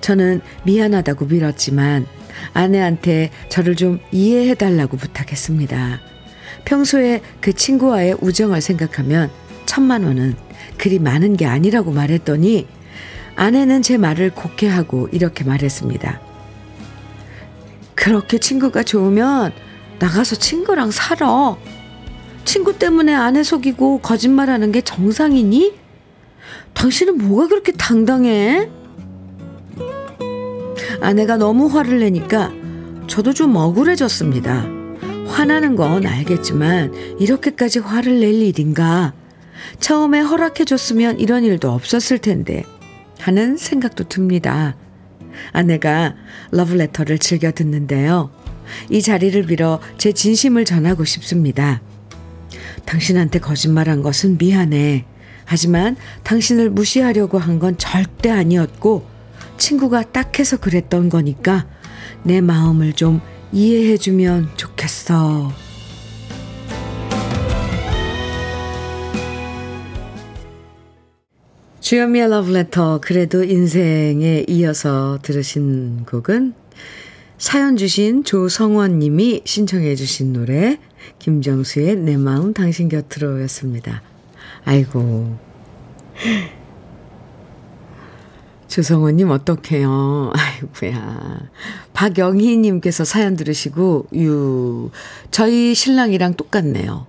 저는 0.00 0.40
미안하다고 0.64 1.28
빌었지만 1.28 2.06
아내한테 2.54 3.30
저를 3.48 3.76
좀 3.76 4.00
이해해달라고 4.10 4.96
부탁했습니다. 4.96 6.00
평소에 6.64 7.20
그 7.40 7.52
친구와의 7.52 8.16
우정을 8.20 8.60
생각하면 8.60 9.30
천만 9.66 10.04
원은 10.04 10.36
그리 10.78 10.98
많은 10.98 11.36
게 11.36 11.46
아니라고 11.46 11.92
말했더니 11.92 12.66
아내는 13.36 13.82
제 13.82 13.96
말을 13.96 14.30
곡해하고 14.30 15.08
이렇게 15.12 15.44
말했습니다. 15.44 16.20
그렇게 17.94 18.38
친구가 18.38 18.82
좋으면 18.82 19.52
나가서 19.98 20.36
친구랑 20.36 20.90
살아. 20.90 21.56
친구 22.44 22.76
때문에 22.76 23.14
아내 23.14 23.42
속이고 23.42 24.00
거짓말하는 24.00 24.72
게 24.72 24.80
정상이니? 24.80 25.74
당신은 26.74 27.18
뭐가 27.18 27.48
그렇게 27.48 27.72
당당해? 27.72 28.68
아내가 31.02 31.36
너무 31.36 31.66
화를 31.66 32.00
내니까 32.00 32.52
저도 33.08 33.32
좀 33.32 33.56
억울해졌습니다. 33.56 34.68
화나는 35.26 35.76
건 35.76 36.06
알겠지만 36.06 37.18
이렇게까지 37.18 37.80
화를 37.80 38.20
낼 38.20 38.34
일인가? 38.34 39.12
처음에 39.80 40.20
허락해줬으면 40.20 41.18
이런 41.18 41.44
일도 41.44 41.70
없었을 41.70 42.18
텐데 42.18 42.64
하는 43.18 43.56
생각도 43.56 44.04
듭니다. 44.04 44.76
아내가 45.52 46.14
러브레터를 46.50 47.18
즐겨 47.18 47.50
듣는데요. 47.50 48.30
이 48.90 49.02
자리를 49.02 49.42
빌어 49.46 49.80
제 49.98 50.12
진심을 50.12 50.64
전하고 50.64 51.04
싶습니다. 51.04 51.80
당신한테 52.84 53.40
거짓말한 53.40 54.02
것은 54.02 54.38
미안해. 54.38 55.04
하지만 55.44 55.96
당신을 56.22 56.70
무시하려고 56.70 57.38
한 57.38 57.58
건 57.58 57.76
절대 57.76 58.30
아니었고 58.30 59.11
친구가 59.62 60.10
딱 60.10 60.40
해서 60.40 60.56
그랬던 60.56 61.08
거니까 61.08 61.68
내 62.24 62.40
마음을 62.40 62.94
좀 62.94 63.20
이해해주면 63.52 64.56
좋겠어. 64.56 65.52
주현미의 71.80 72.28
러브레터 72.28 73.00
그래도 73.00 73.44
인생에 73.44 74.46
이어서 74.48 75.20
들으신 75.22 76.06
곡은 76.06 76.54
사연 77.38 77.76
주신 77.76 78.24
조성원 78.24 78.98
님이 78.98 79.42
신청해 79.44 79.94
주신 79.94 80.32
노래 80.32 80.78
김정수의 81.20 81.96
내 81.96 82.16
마음 82.16 82.52
당신 82.52 82.88
곁으로 82.88 83.40
였습니다. 83.42 84.02
아이고 84.64 85.38
조성원님 88.72 89.30
어떡해요. 89.30 90.32
아이고야. 90.34 91.40
박영희님께서 91.92 93.04
사연 93.04 93.36
들으시고, 93.36 94.06
유, 94.14 94.90
저희 95.30 95.74
신랑이랑 95.74 96.34
똑같네요. 96.34 97.06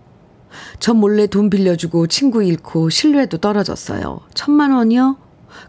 저 0.79 0.93
몰래 0.93 1.25
돈 1.25 1.49
빌려주고 1.49 2.07
친구 2.07 2.43
잃고 2.43 2.89
신뢰도 2.89 3.37
떨어졌어요. 3.37 4.19
천만 4.33 4.73
원이요? 4.73 5.15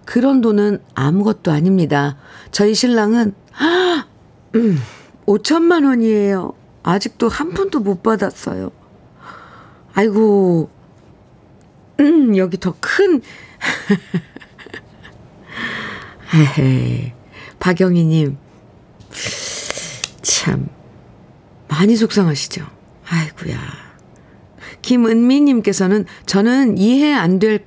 그런 0.05 0.41
돈은 0.41 0.81
아무것도 0.97 1.53
아닙니다. 1.53 2.17
저희 2.51 2.75
신랑은, 2.75 3.33
음, 4.57 4.79
5천만 5.27 5.87
원이에요. 5.87 6.55
아직도 6.83 7.29
한 7.29 7.51
푼도 7.51 7.79
못 7.79 8.03
받았어요. 8.03 8.73
아이고, 9.95 10.71
음, 12.01 12.37
여기 12.37 12.59
더 12.59 12.75
큰, 12.81 13.23
헤헤. 16.33 17.13
박영희님, 17.61 18.37
참, 20.23 20.69
많이 21.69 21.95
속상하시죠? 21.97 22.67
아이구야. 23.09 23.59
김은미님께서는 24.83 26.05
저는 26.27 26.77
이해 26.79 27.13
안 27.13 27.39
될, 27.39 27.65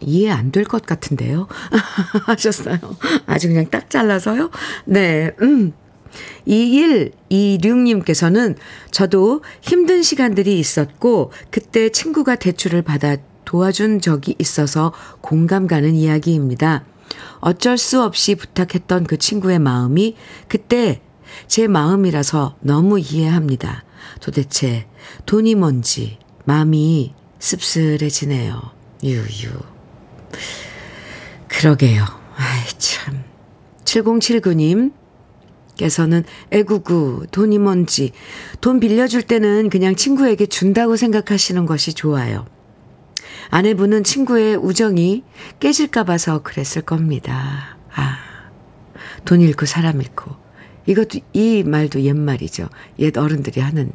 이해 0.00 0.30
안 0.30 0.50
될 0.50 0.64
것 0.64 0.84
같은데요? 0.84 1.46
하셨어요. 2.26 2.78
아주 3.26 3.48
그냥 3.48 3.66
딱 3.70 3.88
잘라서요? 3.90 4.50
네, 4.86 5.30
음. 5.40 5.72
2126님께서는 6.46 8.56
저도 8.90 9.42
힘든 9.62 10.02
시간들이 10.02 10.58
있었고, 10.58 11.32
그때 11.50 11.88
친구가 11.88 12.34
대출을 12.36 12.82
받아 12.82 13.16
도와준 13.46 14.00
적이 14.00 14.34
있어서 14.38 14.92
공감 15.20 15.66
가는 15.66 15.94
이야기입니다. 15.94 16.84
어쩔 17.40 17.78
수 17.78 18.02
없이 18.02 18.34
부탁했던 18.34 19.04
그 19.04 19.16
친구의 19.16 19.58
마음이 19.58 20.16
그때 20.48 21.00
제 21.46 21.66
마음이라서 21.66 22.56
너무 22.60 22.98
이해합니다. 22.98 23.84
도대체 24.20 24.86
돈이 25.26 25.54
뭔지 25.54 26.18
마음이 26.44 27.14
씁쓸해지네요. 27.38 28.60
유유. 29.02 29.50
그러게요. 31.48 32.04
아이, 32.36 32.78
참. 32.78 33.24
7079님, 33.84 34.92
께서는 35.76 36.24
애구구, 36.50 37.26
돈이 37.30 37.58
뭔지, 37.58 38.12
돈 38.60 38.80
빌려줄 38.80 39.22
때는 39.22 39.70
그냥 39.70 39.96
친구에게 39.96 40.46
준다고 40.46 40.96
생각하시는 40.96 41.66
것이 41.66 41.92
좋아요. 41.92 42.46
아내분은 43.52 44.02
친구의 44.02 44.56
우정이 44.56 45.24
깨질까 45.60 46.04
봐서 46.04 46.42
그랬을 46.42 46.80
겁니다. 46.80 47.76
아, 47.94 48.16
돈 49.26 49.42
잃고 49.42 49.66
사람 49.66 50.00
잃고. 50.00 50.34
이것도, 50.86 51.20
이 51.34 51.62
말도 51.62 52.00
옛말이죠. 52.00 52.70
옛 53.00 53.14
어른들이 53.18 53.60
하는, 53.60 53.92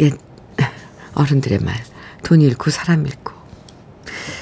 옛 0.00 0.18
어른들의 1.14 1.60
말. 1.60 1.76
돈 2.24 2.40
잃고 2.40 2.72
사람 2.72 3.06
잃고. 3.06 3.32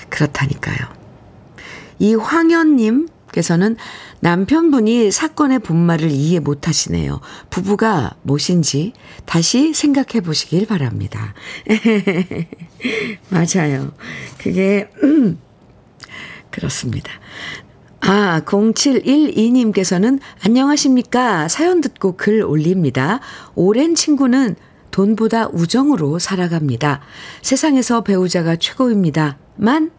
그렇다니까요. 0.08 0.78
이황현님 1.98 3.08
께서는 3.32 3.76
남편분이 4.20 5.10
사건의 5.10 5.58
본말을 5.58 6.10
이해 6.10 6.38
못 6.38 6.68
하시네요. 6.68 7.20
부부가 7.50 8.14
무엇인지 8.22 8.92
다시 9.24 9.72
생각해 9.72 10.20
보시길 10.22 10.66
바랍니다. 10.66 11.34
맞아요. 13.30 13.92
그게, 14.38 14.88
음, 15.02 15.38
그렇습니다. 16.50 17.10
아, 18.00 18.42
0712님께서는 18.44 20.18
안녕하십니까. 20.44 21.48
사연 21.48 21.80
듣고 21.80 22.16
글 22.16 22.42
올립니다. 22.42 23.20
오랜 23.54 23.94
친구는 23.94 24.56
돈보다 24.90 25.48
우정으로 25.48 26.18
살아갑니다. 26.18 27.00
세상에서 27.42 28.02
배우자가 28.02 28.56
최고입니다. 28.56 29.38
만 29.56 29.90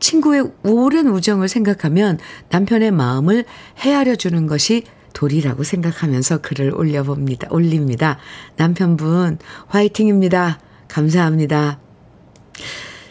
친구의 0.00 0.50
오랜 0.64 1.08
우정을 1.08 1.48
생각하면 1.48 2.18
남편의 2.50 2.90
마음을 2.90 3.44
헤아려 3.78 4.16
주는 4.16 4.46
것이 4.46 4.84
도리라고 5.12 5.62
생각하면서 5.62 6.38
글을 6.42 6.74
올려봅니다. 6.74 7.48
올립니다. 7.50 8.18
남편분, 8.56 9.38
화이팅입니다. 9.68 10.60
감사합니다. 10.88 11.78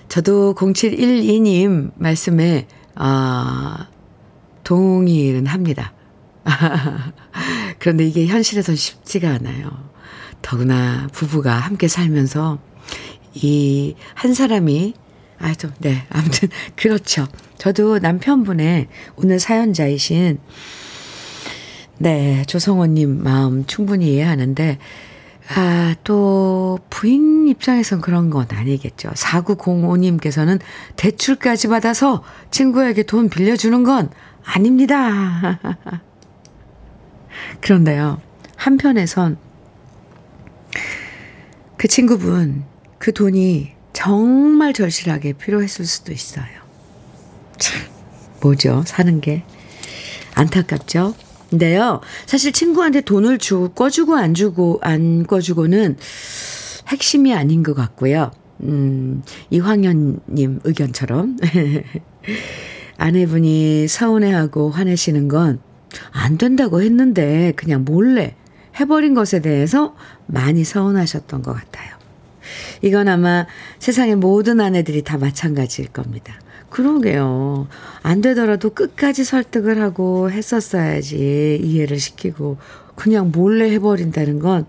저도 0.08 0.54
0712님 0.54 1.92
말씀에, 1.96 2.68
아, 2.94 3.88
동의는 4.64 5.48
합니다. 5.48 5.94
그런데 7.80 8.06
이게 8.06 8.28
현실에선 8.28 8.76
쉽지가 8.76 9.30
않아요. 9.32 9.90
더구나 10.42 11.08
부부가 11.12 11.56
함께 11.56 11.88
살면서 11.88 12.60
이 13.34 13.96
한 14.14 14.34
사람이 14.34 14.94
아, 15.40 15.54
좀, 15.54 15.72
네. 15.80 16.04
아무튼, 16.10 16.50
그렇죠. 16.76 17.28
저도 17.58 18.00
남편분의 18.00 18.88
오늘 19.18 19.40
사연자이신, 19.40 20.40
네, 21.98 22.44
조성호님 22.48 23.24
마음 23.24 23.66
충분히 23.66 24.14
이해하는데, 24.14 24.78
아, 25.56 25.96
또, 26.04 26.80
부인 26.90 27.48
입장에선 27.48 28.02
그런 28.02 28.30
건 28.30 28.48
아니겠죠. 28.50 29.10
4905님께서는 29.10 30.60
대출까지 30.96 31.68
받아서 31.68 32.24
친구에게 32.52 33.04
돈 33.04 33.30
빌려주는 33.30 33.84
건 33.84 34.10
아닙니다. 34.44 35.60
그런데요, 37.62 38.22
한편에선 38.56 39.38
그 41.78 41.88
친구분, 41.88 42.64
그 42.98 43.14
돈이 43.14 43.75
정말 43.96 44.74
절실하게 44.74 45.34
필요했을 45.34 45.86
수도 45.86 46.12
있어요. 46.12 46.46
참, 47.58 47.82
뭐죠? 48.42 48.84
사는 48.86 49.22
게. 49.22 49.44
안타깝죠? 50.36 51.16
근데요, 51.50 52.02
사실 52.26 52.52
친구한테 52.52 53.02
돈을 53.02 53.38
주, 53.38 53.70
꿔주고 53.74 54.16
안 54.16 54.34
주고, 54.34 54.80
안 54.82 55.26
꿔주고는 55.26 55.98
핵심이 56.90 57.34
아닌 57.34 57.64
것 57.64 57.74
같고요. 57.74 58.32
음, 58.62 59.24
이황현님 59.50 60.60
의견처럼. 60.64 61.38
아내분이 62.98 63.88
서운해하고 63.88 64.70
화내시는 64.70 65.28
건 65.28 65.60
안 66.12 66.38
된다고 66.38 66.82
했는데 66.82 67.54
그냥 67.56 67.84
몰래 67.86 68.36
해버린 68.80 69.14
것에 69.14 69.42
대해서 69.42 69.96
많이 70.26 70.64
서운하셨던 70.64 71.42
것 71.42 71.54
같아요. 71.54 71.95
이건 72.82 73.08
아마 73.08 73.46
세상의 73.80 74.16
모든 74.16 74.60
아내들이 74.60 75.04
다 75.04 75.18
마찬가지일 75.18 75.90
겁니다. 75.90 76.40
그러게요. 76.70 77.68
안 78.02 78.22
되더라도 78.22 78.70
끝까지 78.72 79.24
설득을 79.24 79.82
하고 79.82 80.30
했었어야지. 80.32 81.60
이해를 81.64 82.00
시키고. 82.00 82.58
그냥 82.96 83.32
몰래 83.34 83.72
해버린다는 83.72 84.40
건. 84.40 84.66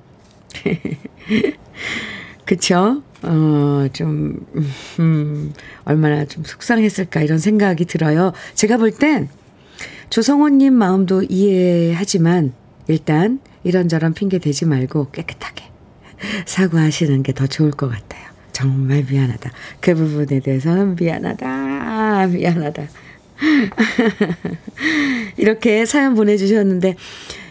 그쵸? 2.44 3.02
어, 3.22 3.86
좀, 3.92 4.46
음, 5.00 5.52
얼마나 5.84 6.24
좀 6.26 6.44
속상했을까 6.44 7.22
이런 7.22 7.38
생각이 7.38 7.84
들어요. 7.86 8.32
제가 8.54 8.76
볼 8.76 8.92
땐 8.92 9.28
조성호님 10.10 10.72
마음도 10.74 11.22
이해하지만 11.24 12.52
일단 12.86 13.40
이런저런 13.64 14.14
핑계 14.14 14.38
대지 14.38 14.64
말고 14.64 15.10
깨끗하게 15.10 15.64
사과하시는 16.46 17.22
게 17.22 17.32
더 17.32 17.46
좋을 17.46 17.70
것 17.70 17.88
같아요. 17.90 18.24
정말 18.52 19.04
미안하다. 19.08 19.50
그 19.80 19.94
부분에 19.94 20.40
대해서는 20.40 20.96
미안하다. 20.96 22.26
미안하다. 22.28 22.82
이렇게 25.36 25.84
사연 25.84 26.14
보내주셨는데 26.14 26.96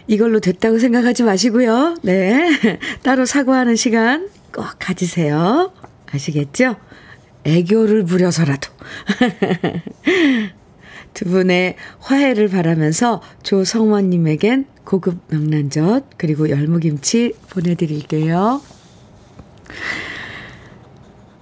이걸로 0.08 0.40
됐다고 0.40 0.78
생각하지 0.80 1.22
마시고요. 1.22 1.96
네. 2.02 2.50
따로 3.04 3.24
사과하는 3.24 3.76
시간 3.76 4.28
꼭 4.52 4.66
가지세요. 4.78 5.72
아시겠죠? 6.12 6.76
애교를 7.44 8.04
부려서라도. 8.04 8.72
두 11.16 11.24
분의 11.24 11.76
화해를 12.00 12.48
바라면서 12.48 13.22
조성원님에겐 13.42 14.66
고급 14.84 15.16
명란젓 15.28 16.04
그리고 16.18 16.50
열무김치 16.50 17.32
보내드릴게요. 17.48 18.60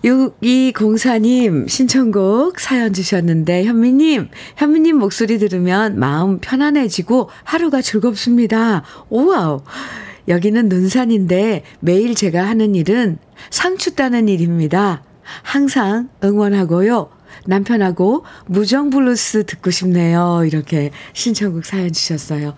6204님 0.05 1.69
신청곡 1.69 2.61
사연 2.61 2.93
주셨는데 2.93 3.65
현미님, 3.65 4.29
현미님 4.57 4.97
목소리 4.97 5.39
들으면 5.39 5.99
마음 5.99 6.39
편안해지고 6.39 7.31
하루가 7.43 7.83
즐겁습니다. 7.83 8.85
오와우. 9.09 9.63
여기는 10.29 10.69
논산인데 10.69 11.64
매일 11.81 12.15
제가 12.15 12.47
하는 12.47 12.77
일은 12.77 13.19
상추 13.51 13.97
따는 13.97 14.29
일입니다. 14.29 15.03
항상 15.43 16.11
응원하고요. 16.23 17.13
남편하고 17.47 18.25
무정 18.47 18.90
블루스 18.90 19.47
듣고 19.47 19.70
싶네요. 19.70 20.42
이렇게 20.47 20.90
신청곡 21.12 21.64
사연 21.64 21.92
주셨어요. 21.92 22.55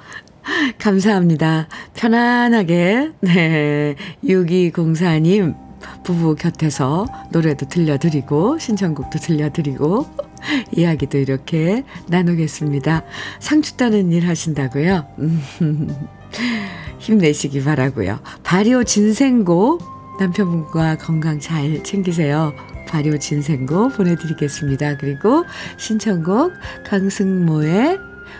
감사합니다. 0.78 1.68
편안하게, 1.94 3.12
네. 3.20 3.96
6204님, 4.24 5.56
부부 6.04 6.36
곁에서 6.36 7.06
노래도 7.32 7.68
들려드리고, 7.68 8.58
신청곡도 8.58 9.18
들려드리고, 9.18 10.06
이야기도 10.76 11.18
이렇게 11.18 11.84
나누겠습니다. 12.08 13.04
상추 13.40 13.76
따는 13.76 14.12
일 14.12 14.28
하신다고요? 14.28 15.06
힘내시기 16.98 17.62
바라고요. 17.62 18.20
발효 18.42 18.84
진생고 18.84 19.78
남편분과 20.18 20.98
건강 20.98 21.38
잘 21.38 21.82
챙기세요. 21.84 22.52
발효 22.86 23.18
진생고 23.18 23.90
보내드리겠습니다. 23.90 24.96
그리고 24.98 25.44
신청곡 25.76 26.52
강승모의 26.84 27.98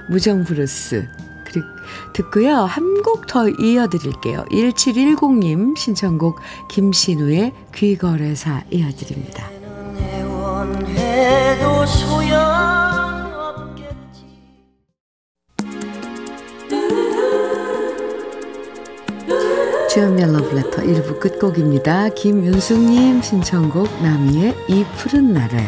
무정브루스 0.09 1.09
듣고요. 2.13 2.57
한 2.65 2.97
곡 3.03 3.27
더 3.29 3.49
이어드릴게요. 3.49 4.45
1710님 4.51 5.77
신청곡 5.79 6.41
김신우의 6.69 7.53
귀거래사 7.75 8.65
이어드립니다. 8.71 9.49
주연미의 19.97 20.31
러브레터 20.31 20.83
1부 20.83 21.19
끝곡입니다. 21.21 22.11
김윤숙님 22.11 23.23
신청곡 23.23 23.89
나미의 24.03 24.55
이 24.69 24.85
푸른 24.95 25.33
날에 25.33 25.67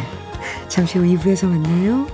잠시 0.69 0.99
후 0.99 1.07
2부에서 1.07 1.47
만나요. 1.47 2.07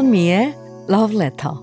주현미의 0.00 0.56
Love 0.88 1.16
Letter. 1.16 1.56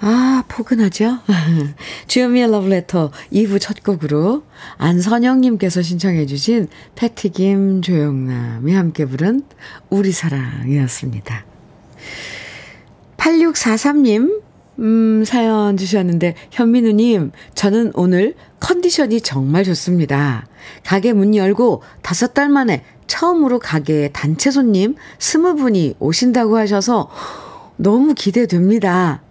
아, 0.00 0.42
포근하죠? 0.48 1.18
주현미의 2.08 2.48
Love 2.48 2.72
Letter 2.72 3.10
2부 3.32 3.60
첫 3.60 3.84
곡으로 3.84 4.42
안선영님께서 4.78 5.82
신청해주신 5.82 6.66
패티김 6.96 7.82
조영남이 7.82 8.74
함께 8.74 9.04
부른 9.04 9.44
우리 9.90 10.10
사랑이었습니다. 10.10 11.44
8643님, 13.16 14.42
음, 14.78 15.24
사연 15.24 15.76
주셨는데, 15.76 16.34
현민우님, 16.50 17.32
저는 17.54 17.92
오늘 17.94 18.34
컨디션이 18.60 19.20
정말 19.20 19.64
좋습니다. 19.64 20.46
가게 20.84 21.12
문 21.12 21.34
열고 21.34 21.82
다섯 22.02 22.34
달 22.34 22.48
만에 22.48 22.84
처음으로 23.06 23.58
가게에 23.58 24.10
단체 24.12 24.50
손님 24.50 24.94
스무 25.18 25.56
분이 25.56 25.96
오신다고 25.98 26.56
하셔서 26.58 27.08
너무 27.76 28.14
기대됩니다. 28.14 29.22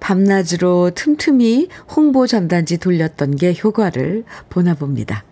밤낮으로 0.00 0.90
틈틈이 0.94 1.68
홍보 1.96 2.26
전단지 2.26 2.78
돌렸던 2.78 3.36
게 3.36 3.54
효과를 3.62 4.24
보나 4.50 4.74
봅니다. 4.74 5.24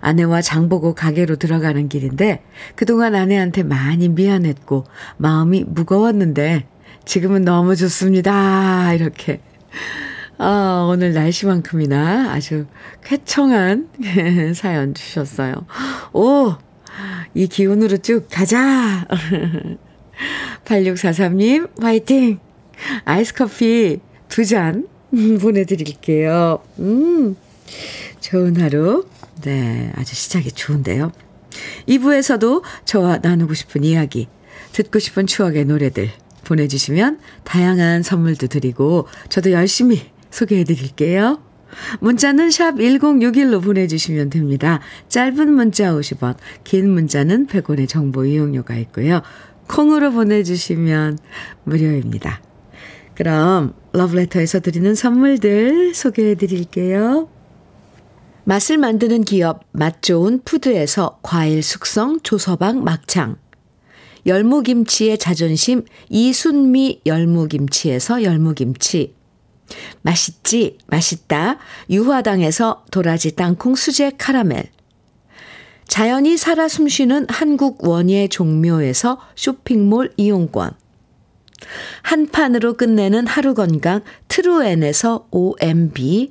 아내와 0.00 0.40
장보고 0.40 0.94
가게로 0.94 1.36
들어가는 1.36 1.88
길인데 1.90 2.42
그동안 2.74 3.14
아내한테 3.14 3.62
많이 3.62 4.08
미안했고 4.08 4.84
마음이 5.18 5.64
무거웠는데 5.68 6.66
지금은 7.04 7.44
너무 7.44 7.76
좋습니다. 7.76 8.92
이렇게. 8.94 9.40
아, 10.38 10.86
오늘 10.90 11.12
날씨만큼이나 11.12 12.32
아주 12.32 12.66
쾌청한 13.04 13.88
사연 14.54 14.94
주셨어요. 14.94 15.54
오! 16.12 16.54
이 17.34 17.46
기운으로 17.46 17.98
쭉 17.98 18.26
가자! 18.30 19.06
8643님, 20.64 21.80
화이팅! 21.82 22.38
아이스 23.04 23.34
커피 23.34 24.00
두 24.28 24.44
잔 24.44 24.88
보내드릴게요. 25.40 26.60
음, 26.80 27.36
좋은 28.20 28.60
하루. 28.60 29.06
네, 29.42 29.92
아주 29.96 30.14
시작이 30.14 30.52
좋은데요. 30.52 31.12
2부에서도 31.88 32.62
저와 32.84 33.18
나누고 33.18 33.54
싶은 33.54 33.84
이야기, 33.84 34.28
듣고 34.72 34.98
싶은 34.98 35.26
추억의 35.26 35.66
노래들 35.66 36.10
보내주시면 36.44 37.18
다양한 37.44 38.02
선물도 38.02 38.46
드리고 38.46 39.06
저도 39.28 39.52
열심히 39.52 40.02
소개해 40.30 40.64
드릴게요. 40.64 41.40
문자는 42.00 42.50
샵 42.50 42.76
1061로 42.76 43.62
보내주시면 43.62 44.30
됩니다. 44.30 44.80
짧은 45.08 45.52
문자 45.52 45.92
50원, 45.92 46.36
긴 46.62 46.90
문자는 46.90 47.46
100원의 47.46 47.88
정보 47.88 48.24
이용료가 48.24 48.76
있고요. 48.76 49.22
콩으로 49.68 50.12
보내주시면 50.12 51.18
무료입니다. 51.64 52.40
그럼 53.14 53.74
러브레터에서 53.92 54.60
드리는 54.60 54.94
선물들 54.94 55.94
소개해 55.94 56.34
드릴게요. 56.34 57.28
맛을 58.44 58.76
만드는 58.76 59.22
기업 59.22 59.62
맛 59.72 60.02
좋은 60.02 60.40
푸드에서 60.44 61.18
과일 61.22 61.62
숙성 61.62 62.20
조서방 62.22 62.84
막창 62.84 63.36
열무김치의 64.26 65.18
자존심 65.18 65.84
이순미 66.08 67.02
열무김치에서 67.06 68.22
열무김치. 68.22 69.14
맛있지? 70.02 70.78
맛있다. 70.86 71.58
유화당에서 71.90 72.84
도라지 72.90 73.34
땅콩 73.34 73.74
수제 73.74 74.12
카라멜. 74.18 74.70
자연이 75.86 76.36
살아 76.36 76.68
숨쉬는 76.68 77.26
한국 77.28 77.86
원예 77.86 78.28
종묘에서 78.28 79.20
쇼핑몰 79.34 80.12
이용권. 80.16 80.72
한 82.02 82.26
판으로 82.28 82.74
끝내는 82.74 83.26
하루 83.26 83.54
건강 83.54 84.02
트루엔에서 84.28 85.28
OMB 85.30 86.28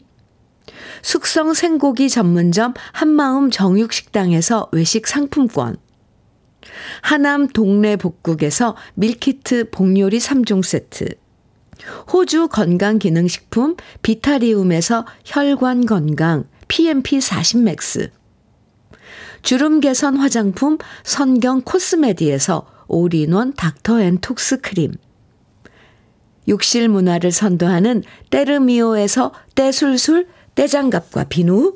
숙성 1.02 1.54
생고기 1.54 2.10
전문점 2.10 2.74
한마음 2.92 3.50
정육식당에서 3.50 4.70
외식 4.72 5.08
상품권 5.08 5.78
하남 7.02 7.48
동네 7.48 7.96
복국에서 7.96 8.76
밀키트 8.96 9.70
복요리 9.72 10.20
3종 10.20 10.64
세트 10.64 11.06
호주 12.12 12.48
건강기능식품 12.50 13.76
비타리움에서 14.02 15.06
혈관 15.26 15.86
건강 15.86 16.46
PMP 16.68 17.20
40 17.20 17.64
맥스 17.64 18.10
주름 19.42 19.82
개선 19.82 20.16
화장품 20.16 20.78
선경 21.04 21.62
코스메디에서 21.62 22.66
올인원 22.88 23.54
닥터 23.54 24.02
앤 24.02 24.20
톡스 24.20 24.62
크림 24.62 24.94
욕실 26.48 26.90
문화를 26.90 27.32
선도하는 27.32 28.04
때르미오에서 28.30 29.34
때술술 29.56 30.28
때장갑과 30.56 31.26
비누 31.26 31.76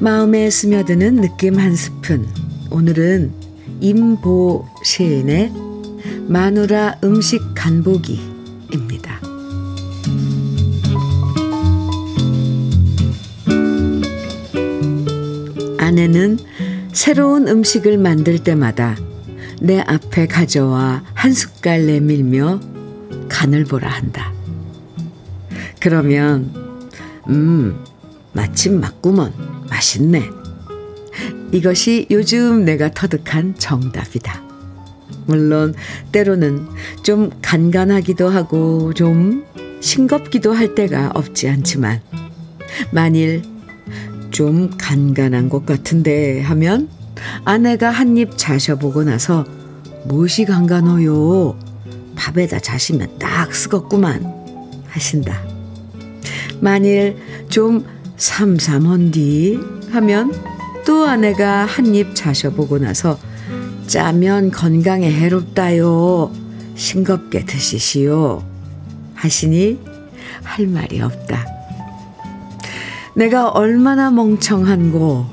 마음에 0.00 0.48
스며드는 0.48 1.16
느낌 1.16 1.58
한 1.58 1.76
스푼. 1.76 2.26
오늘은 2.70 3.32
임보 3.80 4.66
시인의 4.82 5.52
마누라 6.26 7.00
음식 7.04 7.42
간보기입니다. 7.54 9.20
아내는 15.76 16.38
새로운 16.94 17.46
음식을 17.46 17.98
만들 17.98 18.38
때마다 18.38 18.96
내 19.60 19.80
앞에 19.80 20.26
가져와 20.28 21.04
한 21.12 21.34
숟갈 21.34 21.84
내밀며 21.84 22.58
간을 23.28 23.64
보라 23.64 23.86
한다. 23.86 24.32
그러면, 25.78 26.50
음, 27.28 27.84
마침 28.32 28.80
맞구먼. 28.80 29.49
맛있네. 29.80 30.30
이것이 31.52 32.06
요즘 32.10 32.64
내가 32.66 32.90
터득한 32.92 33.54
정답이다. 33.56 34.42
물론, 35.26 35.74
때로는 36.12 36.66
좀 37.02 37.30
간간하기도 37.40 38.28
하고 38.28 38.92
좀 38.92 39.44
싱겁기도 39.80 40.52
할 40.52 40.74
때가 40.74 41.12
없지 41.14 41.48
않지만, 41.48 42.00
만일 42.92 43.42
좀 44.30 44.70
간간한 44.76 45.48
것 45.48 45.64
같은데 45.64 46.42
하면 46.42 46.88
아내가 47.44 47.90
한 47.90 48.16
입 48.18 48.36
자셔보고 48.36 49.04
나서 49.04 49.44
무엇이 50.04 50.44
간간어요? 50.44 51.58
밥에다 52.16 52.60
자시면 52.60 53.18
딱 53.18 53.50
쓰겄구만 53.50 54.30
하신다. 54.88 55.42
만일 56.60 57.16
좀 57.48 57.84
삼삼한디 58.20 59.58
하면 59.92 60.30
또 60.86 61.06
아내가 61.06 61.64
한 61.64 61.94
입 61.94 62.14
자셔보고 62.14 62.78
나서 62.78 63.18
짜면 63.86 64.50
건강에 64.50 65.10
해롭다요. 65.10 66.30
싱겁게 66.76 67.44
드시시오. 67.46 68.44
하시니 69.14 69.78
할 70.44 70.66
말이 70.66 71.00
없다. 71.00 71.46
내가 73.14 73.48
얼마나 73.48 74.10
멍청한고 74.10 75.26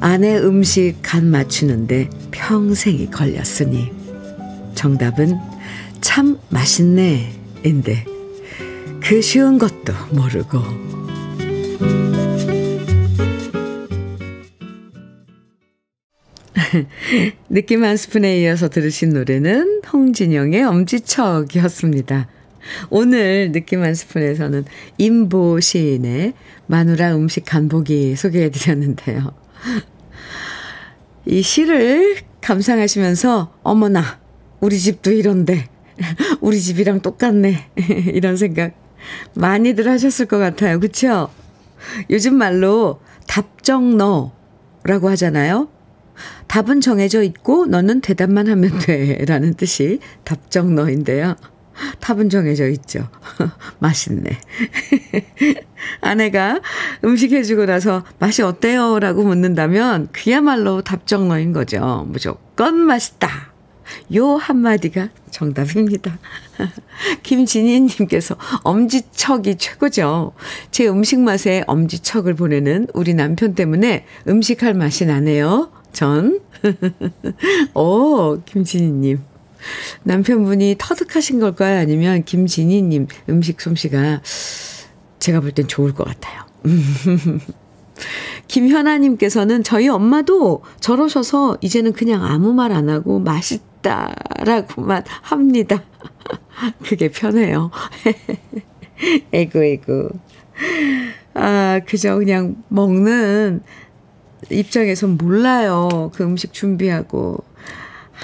아내 0.00 0.36
음식 0.38 0.96
간 1.02 1.24
맞추는데 1.26 2.10
평생이 2.32 3.10
걸렸으니 3.10 3.92
정답은 4.74 5.38
참 6.00 6.38
맛있네 6.50 7.32
인데 7.64 8.04
그 9.00 9.22
쉬운 9.22 9.58
것도 9.58 9.92
모르고 10.12 10.58
느낌 17.48 17.84
한 17.84 17.96
스푼에 17.96 18.40
이어서 18.40 18.68
들으신 18.68 19.10
노래는 19.10 19.82
홍진영의 19.92 20.64
엄지척이었습니다. 20.64 22.28
오늘 22.90 23.52
느낌 23.52 23.82
한 23.82 23.94
스푼에서는 23.94 24.64
임보 24.98 25.60
시인의 25.60 26.34
마누라 26.66 27.16
음식 27.16 27.44
간보기 27.44 28.16
소개해 28.16 28.50
드렸는데요. 28.50 29.32
이 31.26 31.42
시를 31.42 32.16
감상하시면서 32.40 33.54
어머나 33.62 34.20
우리 34.60 34.78
집도 34.78 35.12
이런데 35.12 35.68
우리 36.40 36.60
집이랑 36.60 37.00
똑같네 37.00 37.70
이런 38.12 38.36
생각 38.36 38.72
많이들 39.34 39.88
하셨을 39.88 40.26
것 40.26 40.38
같아요. 40.38 40.78
그렇죠? 40.80 41.30
요즘 42.10 42.34
말로 42.34 43.00
답정너라고 43.26 45.08
하잖아요. 45.10 45.68
답은 46.46 46.80
정해져 46.80 47.22
있고 47.22 47.66
너는 47.66 48.00
대답만 48.00 48.48
하면 48.48 48.78
돼 48.80 49.24
라는 49.26 49.54
뜻이 49.54 50.00
답정너인데요. 50.24 51.36
답은 52.00 52.28
정해져 52.28 52.68
있죠. 52.68 53.08
맛있네. 53.78 54.30
아내가 56.00 56.60
음식 57.04 57.32
해주고 57.32 57.66
나서 57.66 58.04
맛이 58.18 58.42
어때요? 58.42 58.98
라고 58.98 59.22
묻는다면 59.22 60.08
그야말로 60.12 60.82
답정너인 60.82 61.52
거죠. 61.52 62.04
무조건 62.08 62.74
맛있다. 62.76 63.52
요 64.14 64.36
한마디가 64.36 65.08
정답입니다. 65.30 66.18
김진희님께서 67.22 68.36
엄지척이 68.62 69.56
최고죠. 69.56 70.32
제 70.70 70.88
음식 70.88 71.20
맛에 71.20 71.62
엄지척을 71.66 72.34
보내는 72.34 72.88
우리 72.94 73.14
남편 73.14 73.54
때문에 73.54 74.04
음식할 74.26 74.74
맛이 74.74 75.06
나네요. 75.06 75.70
전. 75.92 76.40
오, 77.74 78.40
김진희님. 78.44 79.20
남편분이 80.04 80.76
터득하신 80.78 81.40
걸까요? 81.40 81.78
아니면 81.80 82.24
김진희님 82.24 83.08
음식 83.28 83.60
솜씨가 83.60 84.22
제가 85.18 85.40
볼 85.40 85.52
땐 85.52 85.66
좋을 85.66 85.94
것 85.94 86.04
같아요. 86.04 86.42
김현아님께서는 88.48 89.62
저희 89.62 89.88
엄마도 89.88 90.62
저러셔서 90.80 91.58
이제는 91.60 91.92
그냥 91.92 92.24
아무 92.24 92.52
말 92.52 92.72
안 92.72 92.88
하고 92.88 93.18
맛있다라고만 93.18 95.04
합니다. 95.22 95.82
그게 96.84 97.08
편해요. 97.10 97.70
에구, 99.32 99.64
에구. 99.64 100.10
아, 101.34 101.80
그저 101.86 102.16
그냥 102.16 102.56
먹는 102.68 103.62
입장에서 104.50 105.06
몰라요. 105.06 106.10
그 106.14 106.24
음식 106.24 106.52
준비하고, 106.52 107.42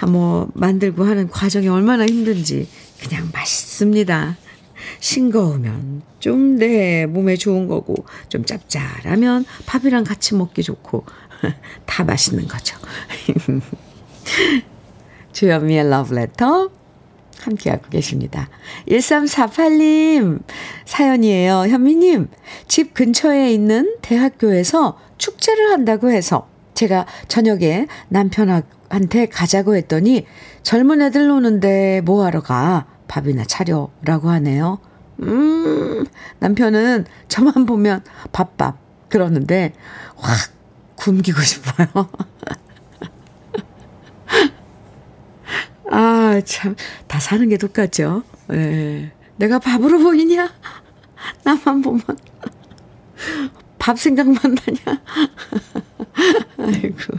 뭐, 0.08 0.48
만들고 0.54 1.04
하는 1.04 1.28
과정이 1.28 1.68
얼마나 1.68 2.04
힘든지. 2.06 2.68
그냥 3.00 3.28
맛있습니다. 3.32 4.36
싱거우면 5.00 6.02
좀, 6.20 6.56
네, 6.56 7.06
몸에 7.06 7.36
좋은 7.36 7.68
거고, 7.68 7.94
좀 8.28 8.44
짭짤하면 8.44 9.44
밥이랑 9.66 10.04
같이 10.04 10.34
먹기 10.34 10.62
좋고, 10.62 11.04
다 11.86 12.04
맛있는 12.04 12.48
거죠. 12.48 12.78
주현미의 15.32 15.90
러브레터 15.90 16.70
함께하고 17.40 17.88
계십니다. 17.90 18.48
1348님 18.88 20.42
사연이에요. 20.86 21.66
현미님, 21.68 22.28
집 22.68 22.94
근처에 22.94 23.52
있는 23.52 23.96
대학교에서 24.02 24.98
축제를 25.18 25.70
한다고 25.70 26.10
해서 26.10 26.48
제가 26.74 27.06
저녁에 27.28 27.86
남편한테 28.08 29.26
가자고 29.26 29.76
했더니 29.76 30.26
젊은 30.62 31.02
애들 31.02 31.28
노는데 31.28 32.00
뭐하러 32.04 32.40
가? 32.40 32.86
밥이나 33.08 33.44
차려라고 33.44 34.30
하네요. 34.30 34.78
음, 35.22 36.04
남편은 36.40 37.06
저만 37.28 37.66
보면 37.66 38.02
밥밥 38.32 38.76
그러는데 39.08 39.72
확 40.16 40.52
굶기고 40.96 41.40
싶어요. 41.40 41.86
아, 45.90 46.40
참, 46.44 46.74
다 47.06 47.20
사는 47.20 47.48
게 47.48 47.56
똑같죠. 47.56 48.24
예. 48.52 49.12
내가 49.36 49.58
밥으로 49.58 49.98
보이냐? 49.98 50.52
나만 51.44 51.82
보면. 51.82 52.02
밥 53.78 53.98
생각만 53.98 54.36
나냐? 54.42 55.02
아이고. 56.58 57.18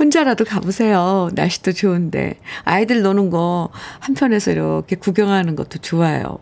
혼자라도 0.00 0.46
가보세요. 0.46 1.28
날씨도 1.34 1.72
좋은데. 1.72 2.40
아이들 2.64 3.02
노는 3.02 3.28
거 3.28 3.68
한편에서 4.00 4.50
이렇게 4.50 4.96
구경하는 4.96 5.56
것도 5.56 5.78
좋아요. 5.80 6.38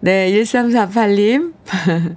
네, 0.00 0.32
1348님. 0.32 1.54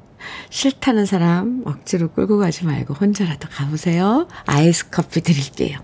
싫다는 0.49 1.05
사람 1.05 1.61
억지로 1.65 2.09
끌고 2.09 2.39
가지 2.39 2.65
말고 2.65 2.95
혼자라도 2.95 3.49
가보세요. 3.49 4.27
아이스 4.45 4.89
커피 4.89 5.21
드릴게요. 5.21 5.79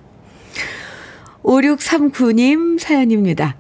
5639님 1.44 2.80
사연입니다. 2.80 3.58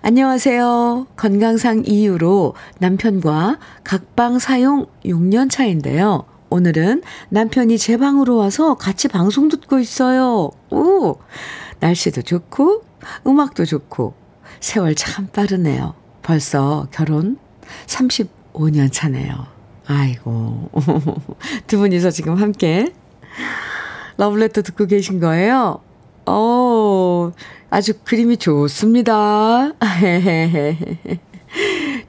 안녕하세요. 0.00 1.08
건강상 1.16 1.82
이유로 1.84 2.54
남편과 2.78 3.58
각방 3.84 4.38
사용 4.38 4.86
6년 5.04 5.50
차인데요. 5.50 6.31
오늘은 6.52 7.02
남편이 7.30 7.78
제 7.78 7.96
방으로 7.96 8.36
와서 8.36 8.74
같이 8.74 9.08
방송 9.08 9.48
듣고 9.48 9.78
있어요. 9.78 10.50
오! 10.70 11.16
날씨도 11.80 12.20
좋고, 12.20 12.84
음악도 13.26 13.64
좋고, 13.64 14.12
세월 14.60 14.94
참 14.94 15.28
빠르네요. 15.28 15.94
벌써 16.20 16.88
결혼 16.90 17.38
35년 17.86 18.92
차네요. 18.92 19.46
아이고. 19.86 20.68
두 21.66 21.78
분이서 21.78 22.10
지금 22.10 22.34
함께 22.34 22.92
러블레터 24.18 24.60
듣고 24.60 24.84
계신 24.84 25.20
거예요? 25.20 25.80
어, 26.26 27.32
아주 27.70 27.94
그림이 28.04 28.36
좋습니다. 28.36 29.72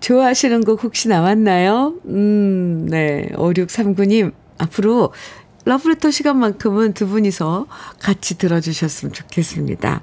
좋아하시는 0.04 0.66
곡 0.66 0.84
혹시 0.84 1.08
나왔나요? 1.08 1.96
음, 2.08 2.86
네. 2.90 3.30
5639님, 3.36 4.34
앞으로 4.58 5.14
러브레터 5.64 6.12
시간만큼은 6.12 6.94
두 6.94 7.08
분이서 7.08 7.68
같이 8.00 8.38
들어주셨으면 8.38 9.14
좋겠습니다. 9.14 10.02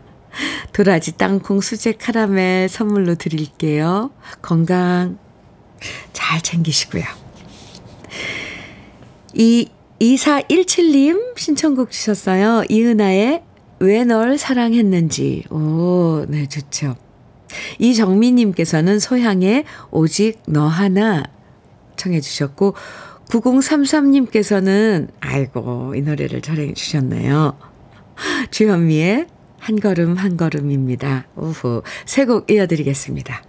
도라지 0.73 1.19
땅콩 1.19 1.61
수제 1.61 1.93
카라멜 1.93 2.69
선물로 2.69 3.17
드릴게요. 3.17 4.11
건강 4.41 5.19
잘 6.15 6.41
챙기시고요. 6.41 7.05
이 9.35 9.69
2417님 10.01 11.39
신청곡 11.39 11.91
주셨어요. 11.91 12.65
이은아의 12.71 13.43
왜 13.81 14.05
널 14.05 14.39
사랑했는지. 14.39 15.45
오, 15.51 16.25
네, 16.27 16.49
좋죠. 16.49 16.97
이정민님께서는 17.79 18.99
소향의 18.99 19.65
오직 19.91 20.41
너 20.47 20.67
하나 20.67 21.25
청해 21.97 22.21
주셨고, 22.21 22.75
9033님께서는, 23.29 25.09
아이고, 25.21 25.95
이 25.95 26.01
노래를 26.01 26.41
전해 26.41 26.73
주셨네요. 26.75 27.57
주현미의 28.51 29.27
한 29.59 29.79
걸음 29.79 30.17
한 30.17 30.37
걸음입니다. 30.37 31.27
오후, 31.37 31.83
세 32.07 32.25
곡 32.25 32.51
이어드리겠습니다. 32.51 33.43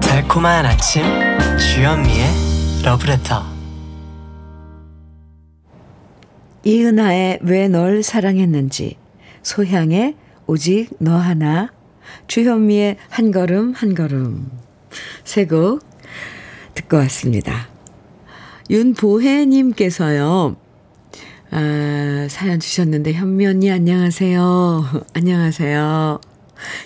달콤한 0.00 0.66
아침 0.66 1.02
주현미의 1.58 2.47
러브레터 2.88 3.44
이은하의 6.64 7.40
왜 7.42 7.68
널 7.68 8.02
사랑했는지 8.02 8.96
소향의 9.42 10.16
오직 10.46 10.88
너 10.98 11.14
하나 11.14 11.70
주현미의 12.28 12.96
한 13.10 13.30
걸음 13.30 13.74
한 13.74 13.94
걸음 13.94 14.50
세곡 15.24 15.84
듣고 16.76 16.96
왔습니다. 16.96 17.68
윤보혜님께서요. 18.70 20.56
아, 21.50 22.26
사연 22.30 22.58
주셨는데 22.58 23.12
현미 23.12 23.46
언니 23.48 23.70
안녕하세요. 23.70 25.04
안녕하세요. 25.12 26.20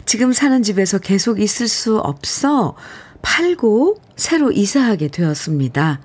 지금 0.05 0.33
사는 0.33 0.65
집에서 0.65 0.99
계속 0.99 1.41
있을 1.41 1.69
수 1.69 1.99
없어 1.99 2.75
팔고 3.23 4.01
새로 4.17 4.53
이사하게 4.53 5.09
되었습니다. 5.09 6.01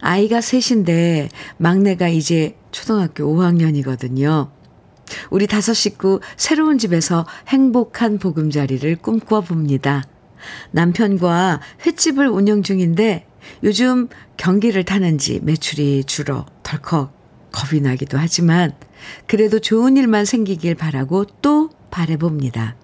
아이가 0.00 0.40
셋인데 0.40 1.28
막내가 1.56 2.08
이제 2.08 2.56
초등학교 2.70 3.24
5학년이거든요. 3.24 4.50
우리 5.30 5.46
다섯 5.46 5.72
식구 5.72 6.20
새로운 6.36 6.78
집에서 6.78 7.26
행복한 7.48 8.18
보금자리를 8.18 8.96
꿈꿔 8.96 9.40
봅니다. 9.40 10.04
남편과 10.70 11.60
횟집을 11.84 12.28
운영 12.28 12.62
중인데 12.62 13.26
요즘 13.64 14.08
경기를 14.36 14.84
타는지 14.84 15.40
매출이 15.42 16.04
줄어 16.04 16.46
덜컥 16.62 17.16
겁이 17.50 17.80
나기도 17.80 18.18
하지만 18.18 18.72
그래도 19.26 19.58
좋은 19.58 19.96
일만 19.96 20.24
생기길 20.24 20.74
바라고 20.74 21.24
또 21.40 21.70
바래봅니다. 21.90 22.76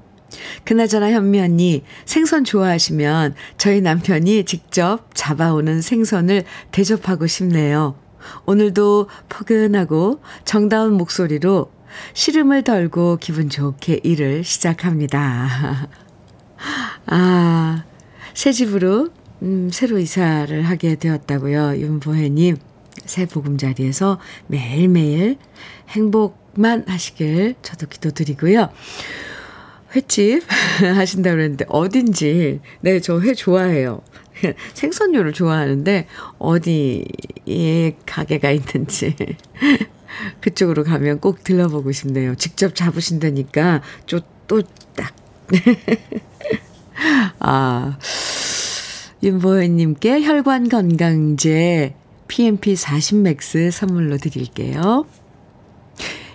그나저나 0.64 1.10
현미 1.10 1.40
언니 1.40 1.82
생선 2.04 2.44
좋아하시면 2.44 3.34
저희 3.58 3.80
남편이 3.80 4.44
직접 4.44 5.14
잡아오는 5.14 5.80
생선을 5.80 6.44
대접하고 6.70 7.26
싶네요. 7.26 7.96
오늘도 8.46 9.08
포근하고 9.28 10.20
정다운 10.44 10.94
목소리로 10.94 11.70
시름을 12.14 12.62
덜고 12.62 13.18
기분 13.20 13.48
좋게 13.48 14.00
일을 14.02 14.44
시작합니다. 14.44 15.88
아, 17.06 17.84
새 18.32 18.52
집으로 18.52 19.10
음, 19.42 19.68
새로 19.70 19.98
이사를 19.98 20.62
하게 20.62 20.94
되었다고요. 20.96 21.76
윤보혜님, 21.76 22.56
새 23.04 23.26
보금자리에서 23.26 24.18
매일매일 24.46 25.38
행복만 25.88 26.84
하시길 26.88 27.56
저도 27.62 27.86
기도드리고요. 27.86 28.70
횟집 29.94 30.42
하신다고 30.82 31.36
그랬는데 31.36 31.66
어딘지 31.68 32.60
네, 32.80 33.00
저 33.00 33.18
회 33.20 33.34
좋아해요. 33.34 34.02
생선류를 34.74 35.32
좋아하는데 35.32 36.06
어디에 36.38 37.96
가게가 38.06 38.50
있는지 38.50 39.14
그쪽으로 40.40 40.84
가면 40.84 41.20
꼭 41.20 41.42
들러보고 41.44 41.92
싶네요. 41.92 42.34
직접 42.34 42.74
잡으신다니까 42.74 43.82
또딱 44.06 45.14
아, 47.40 47.98
윤보혜님께 49.22 50.22
혈관 50.22 50.68
건강제 50.68 51.94
PMP 52.28 52.74
40맥스 52.74 53.70
선물로 53.70 54.18
드릴게요. 54.18 55.06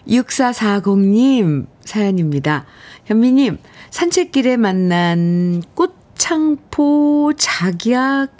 6440님 0.07 1.67
사연입니다. 1.85 2.65
현미님, 3.09 3.57
산책길에 3.89 4.55
만난 4.57 5.63
꽃창포 5.73 7.33
작약, 7.37 8.37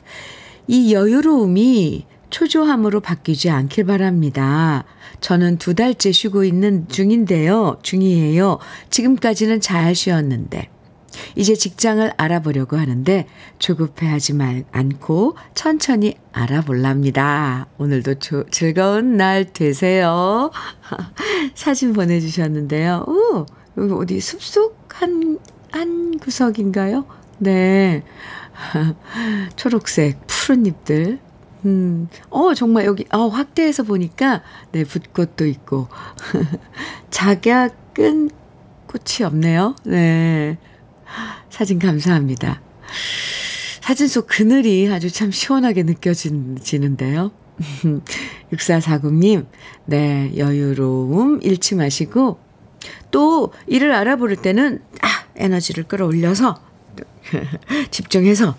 이 0.67 0.93
여유로움이 0.93 2.05
초조함으로 2.30 2.99
바뀌지 2.99 3.49
않길 3.49 3.86
바랍니다. 3.86 4.86
저는 5.22 5.57
두 5.57 5.74
달째 5.74 6.11
쉬고 6.11 6.43
있는 6.43 6.88
중인데요. 6.88 7.80
중이에요. 7.82 8.59
지금까지는 8.91 9.59
잘 9.59 9.95
쉬었는데. 9.95 10.70
이제 11.36 11.55
직장을 11.55 12.13
알아보려고 12.15 12.78
하는데 12.78 13.26
조급해하지 13.57 14.36
말 14.36 14.65
않고 14.72 15.36
천천히 15.55 16.13
알아볼랍니다. 16.32 17.65
오늘도 17.80 18.20
조, 18.20 18.45
즐거운 18.51 19.17
날 19.17 19.51
되세요. 19.51 20.51
사진 21.55 21.93
보내주셨는데요. 21.93 23.05
오, 23.07 23.47
여기 23.78 23.93
어디 23.93 24.20
숲속 24.20 24.78
한 24.89 25.39
한 25.72 26.17
구석인가요? 26.17 27.05
네. 27.39 28.03
초록색 29.55 30.20
푸른 30.28 30.65
잎들. 30.65 31.20
음, 31.65 32.07
어, 32.30 32.53
정말 32.53 32.86
여기, 32.86 33.05
어, 33.11 33.28
확대해서 33.28 33.84
보니까, 33.84 34.43
네, 34.72 34.84
붓꽃도 34.84 35.45
있고. 35.45 35.88
작약은 37.11 38.30
꽃이 38.88 39.26
없네요. 39.26 39.76
네. 39.84 40.57
사진 41.49 41.80
감사합니다. 41.80 42.61
사진 43.82 44.07
속 44.07 44.28
그늘이 44.28 44.89
아주 44.91 45.11
참 45.11 45.32
시원하게 45.32 45.84
느껴지는데요. 45.84 47.32
6440님, 48.53 49.45
네, 49.86 50.32
여유로움 50.38 51.41
잃지 51.43 51.76
마시고, 51.76 52.39
또 53.11 53.53
일을 53.67 53.91
알아볼 53.93 54.36
때는, 54.36 54.82
아, 55.01 55.07
에너지를 55.36 55.84
끌어올려서, 55.84 56.59
집중해서 57.91 58.55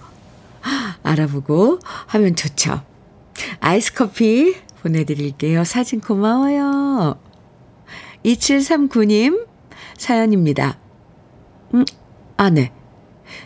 알아보고 1.02 1.78
하면 2.06 2.36
좋죠. 2.36 2.82
아이스 3.60 3.94
커피 3.94 4.54
보내드릴게요. 4.82 5.64
사진 5.64 6.00
고마워요. 6.00 7.18
2739님 8.24 9.46
사연입니다. 9.96 10.78
음, 11.74 11.84
아, 12.36 12.50
네. 12.50 12.72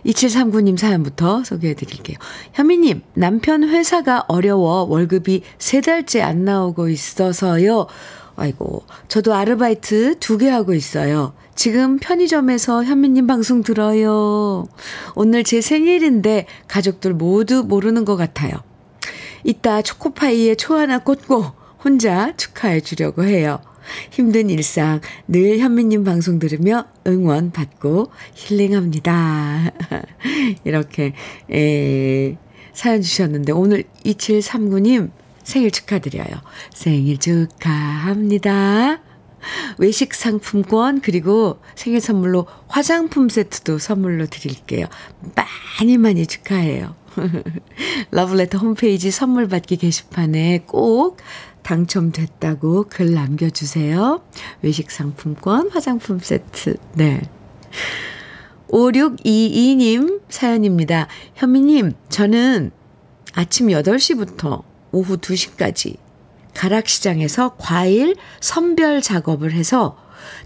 2739님 0.07 0.79
사연부터 0.79 1.45
소개해 1.45 1.75
드릴게요. 1.75 2.16
현미님, 2.55 3.03
남편 3.14 3.64
회사가 3.64 4.25
어려워 4.29 4.83
월급이 4.85 5.43
세 5.59 5.81
달째 5.81 6.22
안 6.22 6.45
나오고 6.45 6.89
있어서요. 6.89 7.87
아이고, 8.37 8.85
저도 9.09 9.35
아르바이트 9.35 10.18
두 10.18 10.39
개 10.39 10.49
하고 10.49 10.74
있어요. 10.74 11.35
지금 11.55 11.99
편의점에서 11.99 12.85
현미님 12.85 13.26
방송 13.26 13.62
들어요. 13.62 14.66
오늘 15.14 15.45
제 15.45 15.61
생일인데 15.61 16.47
가족들 16.66 17.14
모두 17.14 17.62
모르는 17.64 18.05
것 18.05 18.16
같아요. 18.16 18.53
이따 19.45 19.80
초코파이에 19.82 20.57
초 20.57 20.74
하나 20.74 20.99
꽂고 20.99 21.45
혼자 21.85 22.35
축하해 22.37 22.80
주려고 22.80 23.22
해요. 23.24 23.61
힘든 24.11 24.49
일상 24.51 25.01
늘 25.28 25.59
현미님 25.59 26.03
방송 26.03 26.39
들으며 26.39 26.87
응원 27.07 27.53
받고 27.53 28.11
힐링합니다. 28.35 29.70
이렇게 30.64 31.12
에, 31.53 32.37
사연 32.72 33.03
주셨는데 33.03 33.53
오늘 33.53 33.85
2739님 34.05 35.11
생일 35.45 35.70
축하드려요. 35.70 36.42
생일 36.74 37.18
축하합니다. 37.18 39.01
외식 39.78 40.14
상품권 40.14 41.01
그리고 41.01 41.61
생일 41.74 42.01
선물로 42.01 42.47
화장품 42.66 43.28
세트도 43.28 43.78
선물로 43.78 44.26
드릴게요. 44.26 44.86
많이 45.34 45.99
많이 45.99 46.26
축하해요. 46.26 46.95
러블레터 48.11 48.59
홈페이지 48.59 49.11
선물 49.11 49.49
받기 49.49 49.76
게시판에 49.76 50.64
꼭 50.66 51.18
당첨됐다고 51.62 52.84
글 52.90 53.14
남겨주세요. 53.14 54.22
외식 54.62 54.90
상품권, 54.90 55.70
화장품 55.70 56.18
세트. 56.18 56.76
네. 56.95 57.22
5622님 58.68 60.20
사연입니다. 60.28 61.07
현미님, 61.34 61.92
저는 62.09 62.70
아침 63.34 63.68
8시부터 63.68 64.62
오후 64.95 65.18
2시까지 65.18 65.97
가락시장에서 66.55 67.57
과일 67.59 68.14
선별 68.40 69.03
작업을 69.03 69.53
해서 69.53 69.99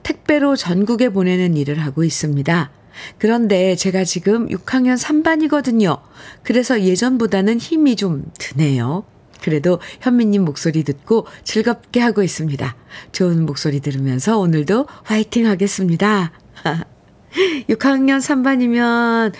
택배로 0.03 0.57
전국에 0.57 1.11
보내는 1.11 1.57
일을 1.57 1.78
하고 1.78 2.03
있습니다. 2.03 2.70
그런데 3.18 3.76
제가 3.76 4.05
지금 4.05 4.49
6학년 4.49 4.99
3반이거든요. 4.99 6.01
그래서 6.42 6.80
예전보다는 6.80 7.59
힘이 7.59 7.94
좀 7.94 8.24
드네요. 8.38 9.05
그래도 9.42 9.78
현미님 10.01 10.44
목소리 10.44 10.82
듣고 10.82 11.26
즐겁게 11.44 12.01
하고 12.01 12.22
있습니다. 12.22 12.74
좋은 13.12 13.46
목소리 13.46 13.80
들으면서 13.80 14.38
오늘도 14.38 14.86
화이팅 15.05 15.46
하겠습니다. 15.46 16.32
6학년 17.68 18.18
3반이면 18.18 19.32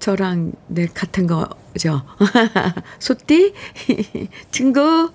저랑 0.00 0.52
네, 0.68 0.86
같은 0.86 1.26
거 1.26 1.48
죠. 1.78 2.02
소띠? 2.98 3.54
친구? 4.50 5.10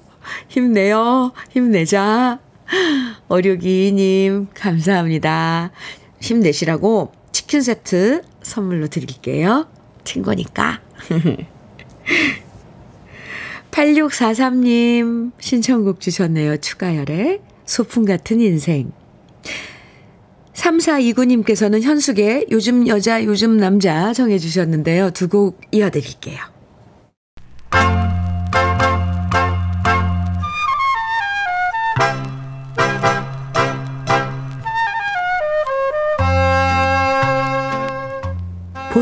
힘내요. 0.47 1.34
힘내자. 1.51 2.39
5622님, 3.30 4.47
감사합니다. 4.53 5.72
힘내시라고 6.22 7.11
치킨 7.32 7.61
세트 7.61 8.22
선물로 8.41 8.88
드릴게요. 8.88 9.68
친구니까. 10.03 10.82
8643님 13.72 15.32
신청곡 15.39 15.99
주셨네요. 15.99 16.57
추가열의 16.57 17.41
소풍 17.66 18.05
같은 18.05 18.39
인생. 18.39 18.91
3429님께서는 20.53 21.82
현숙의 21.82 22.47
요즘 22.51 22.88
여자 22.88 23.24
요즘 23.24 23.57
남자 23.57 24.14
정해 24.14 24.38
주셨는데요. 24.38 25.09
두 25.11 25.28
곡 25.28 25.59
이어드릴게요. 25.72 26.53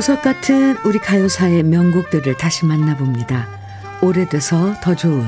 보석 0.02 0.24
같은 0.24 0.78
우리 0.84 0.97
가요사의 0.97 1.62
명곡들을 1.62 2.36
다시 2.36 2.66
만나봅니다. 2.66 3.47
오래돼서 4.02 4.74
더 4.82 4.95
좋은 4.95 5.24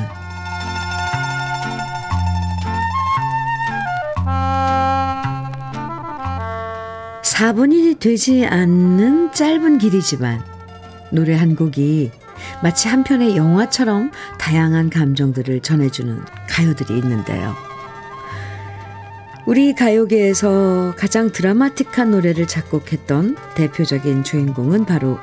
4분이 7.22 8.00
되지 8.00 8.48
않는 8.48 9.32
짧은 9.34 9.78
길이지만 9.78 10.44
노래 11.12 11.36
한 11.36 11.56
곡이 11.56 12.10
마치 12.64 12.88
한 12.88 13.04
편의 13.04 13.38
영화처럼 13.38 14.10
다양한 14.40 14.90
감정들을 14.90 15.60
전해주는 15.60 16.20
가요들이 16.50 16.98
있는데요. 16.98 17.73
우리 19.46 19.76
가요계에서 19.76 20.94
가장 20.98 21.30
드라마틱한 21.30 22.12
노래를 22.12 22.48
작곡했던 22.48 23.36
대표적인 23.56 24.24
주인공은 24.24 24.86
바로 24.86 25.20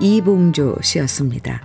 이봉조 0.00 0.76
씨였습니다. 0.80 1.60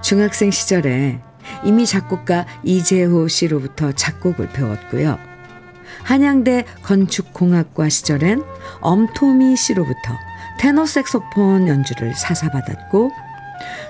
중학생 0.00 0.52
시절에 0.52 1.20
이미 1.64 1.86
작곡가 1.86 2.46
이재호 2.62 3.26
씨로부터 3.26 3.90
작곡을 3.90 4.50
배웠고요. 4.50 5.18
한양대 6.04 6.64
건축공학과 6.84 7.88
시절엔 7.88 8.44
엄토미 8.80 9.56
씨로부터 9.56 10.12
테너 10.60 10.86
색소폰 10.86 11.66
연주를 11.66 12.14
사사받았고 12.14 13.10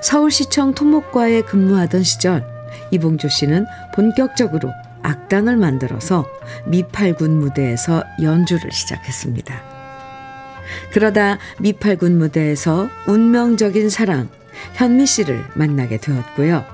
서울시청 0.01 0.75
토목과에 0.75 1.43
근무하던 1.43 2.03
시절 2.05 2.43
이봉조 2.91 3.29
씨는 3.29 3.67
본격적으로 3.95 4.73
악단을 5.07 5.57
만들어서 5.57 6.27
미팔군 6.67 7.39
무대에서 7.39 8.03
연주를 8.21 8.73
시작했습니다. 8.73 9.63
그러다 10.93 11.39
미팔군 11.61 12.19
무대에서 12.19 12.89
운명적인 13.07 13.89
사랑 13.89 14.29
현미 14.75 15.07
씨를 15.07 15.45
만나게 15.55 15.99
되었고요. 15.99 16.65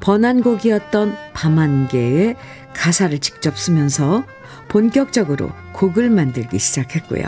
번안곡이었던 0.00 1.16
밤한개의 1.34 2.36
가사를 2.74 3.18
직접 3.18 3.58
쓰면서 3.58 4.24
본격적으로 4.68 5.50
곡을 5.74 6.08
만들기 6.10 6.58
시작했고요. 6.58 7.24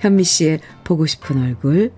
현미 0.00 0.24
씨의 0.24 0.60
보고 0.82 1.06
싶은 1.06 1.42
얼굴, 1.42 1.92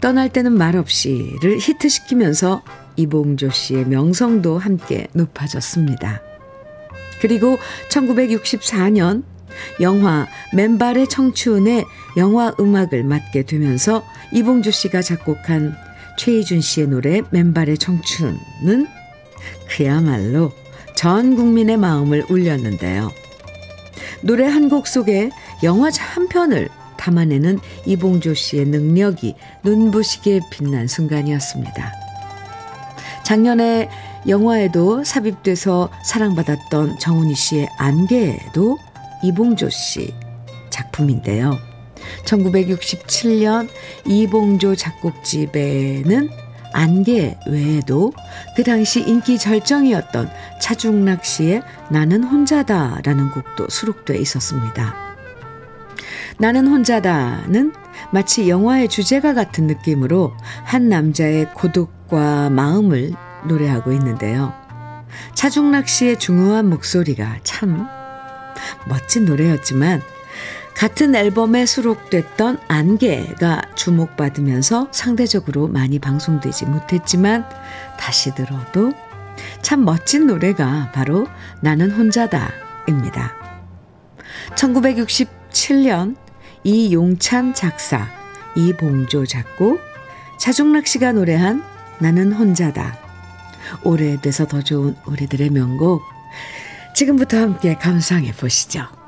떠날 0.00 0.30
때는 0.30 0.52
말없이를 0.52 1.58
히트시키면서 1.58 2.62
이봉조 2.96 3.50
씨의 3.50 3.86
명성도 3.86 4.58
함께 4.58 5.06
높아졌습니다. 5.14 6.29
그리고 7.20 7.58
1964년 7.90 9.22
영화 9.80 10.26
맨발의 10.54 11.08
청춘의 11.08 11.84
영화 12.16 12.54
음악을 12.58 13.04
맡게 13.04 13.42
되면서 13.44 14.04
이봉조 14.32 14.70
씨가 14.70 15.02
작곡한 15.02 15.74
최희준 16.18 16.60
씨의 16.60 16.88
노래 16.88 17.22
맨발의 17.30 17.78
청춘은 17.78 18.86
그야말로 19.68 20.52
전 20.94 21.34
국민의 21.36 21.76
마음을 21.76 22.24
울렸는데요. 22.28 23.10
노래 24.22 24.46
한 24.46 24.68
곡 24.68 24.86
속에 24.86 25.30
영화 25.62 25.90
한 25.98 26.28
편을 26.28 26.68
담아내는 26.98 27.58
이봉조 27.86 28.34
씨의 28.34 28.66
능력이 28.66 29.34
눈부시게 29.64 30.40
빛난 30.50 30.86
순간이었습니다. 30.86 31.92
작년에 33.24 33.88
영화에도 34.26 35.02
삽입돼서 35.04 35.90
사랑받았던 36.04 36.98
정훈이 36.98 37.34
씨의 37.34 37.68
안개도 37.78 38.78
이봉조 39.22 39.70
씨 39.70 40.14
작품인데요. 40.70 41.58
1967년 42.24 43.68
이봉조 44.06 44.76
작곡집에는 44.76 46.30
안개 46.72 47.36
외에도 47.48 48.12
그 48.56 48.62
당시 48.62 49.00
인기 49.00 49.38
절정이었던 49.38 50.30
차중락 50.60 51.24
씨의 51.24 51.62
나는 51.90 52.22
혼자다라는 52.22 53.30
곡도 53.30 53.68
수록돼 53.68 54.18
있었습니다. 54.18 54.94
나는 56.38 56.68
혼자다는 56.68 57.72
마치 58.12 58.48
영화의 58.48 58.88
주제가 58.88 59.34
같은 59.34 59.66
느낌으로 59.66 60.32
한 60.64 60.88
남자의 60.88 61.52
고독과 61.54 62.50
마음을 62.50 63.12
노래하고 63.46 63.92
있는데요. 63.92 64.54
차중락 65.34 65.88
씨의 65.88 66.18
중후한 66.18 66.68
목소리가 66.68 67.38
참 67.42 67.86
멋진 68.88 69.24
노래였지만 69.24 70.02
같은 70.74 71.14
앨범에 71.14 71.66
수록됐던 71.66 72.58
안개가 72.68 73.62
주목받으면서 73.74 74.88
상대적으로 74.92 75.68
많이 75.68 75.98
방송되지 75.98 76.66
못했지만 76.66 77.46
다시 77.98 78.34
들어도 78.34 78.92
참 79.62 79.84
멋진 79.84 80.26
노래가 80.26 80.90
바로 80.94 81.26
나는 81.60 81.90
혼자다입니다. 81.90 83.34
1967년 84.54 86.16
이용찬 86.64 87.54
작사, 87.54 88.08
이봉조 88.54 89.26
작곡, 89.26 89.80
차중락 90.38 90.86
씨가 90.86 91.12
노래한 91.12 91.62
나는 91.98 92.32
혼자다. 92.32 93.09
오래돼서 93.84 94.46
더 94.46 94.62
좋은 94.62 94.96
우리들의 95.06 95.50
명곡. 95.50 96.02
지금부터 96.94 97.38
함께 97.38 97.74
감상해 97.74 98.32
보시죠. 98.32 98.99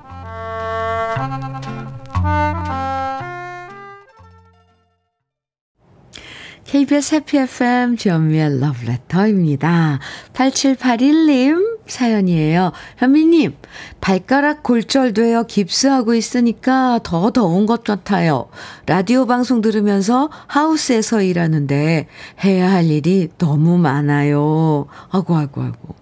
KBS 6.73 7.17
해피 7.17 7.37
FM 7.37 7.99
주현미의 7.99 8.59
러브레터입니다. 8.59 9.99
8781님 10.33 11.81
사연이에요. 11.87 12.73
현미님, 12.97 13.57
발가락 14.01 14.63
골절되어 14.63 15.43
깁스하고 15.43 16.15
있으니까 16.15 16.99
더 17.03 17.31
더운 17.31 17.67
것 17.67 17.85
같아요. 17.85 18.49
라디오 18.87 19.27
방송 19.27 19.61
들으면서 19.61 20.31
하우스에서 20.47 21.21
일하는데 21.21 22.09
해야 22.43 22.73
할 22.73 22.87
일이 22.87 23.29
너무 23.37 23.77
많아요. 23.77 24.87
아고, 25.11 25.37
아고, 25.37 25.61
아고. 25.61 25.95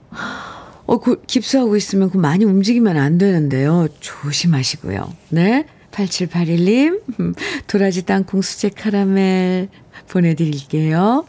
어, 0.86 0.98
그, 1.00 1.20
깁스하고 1.26 1.74
있으면 1.74 2.10
그 2.10 2.16
많이 2.16 2.44
움직이면 2.44 2.96
안 2.96 3.18
되는데요. 3.18 3.88
조심하시고요. 3.98 5.12
네. 5.30 5.66
8781님, 5.90 7.34
도라지 7.66 8.04
땅콩 8.04 8.42
수제 8.42 8.70
카라멜 8.70 9.68
보내드릴게요. 10.08 11.24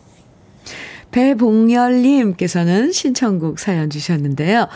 배봉열님께서는 1.12 2.92
신청곡 2.92 3.60
사연 3.60 3.90
주셨는데요. 3.90 4.68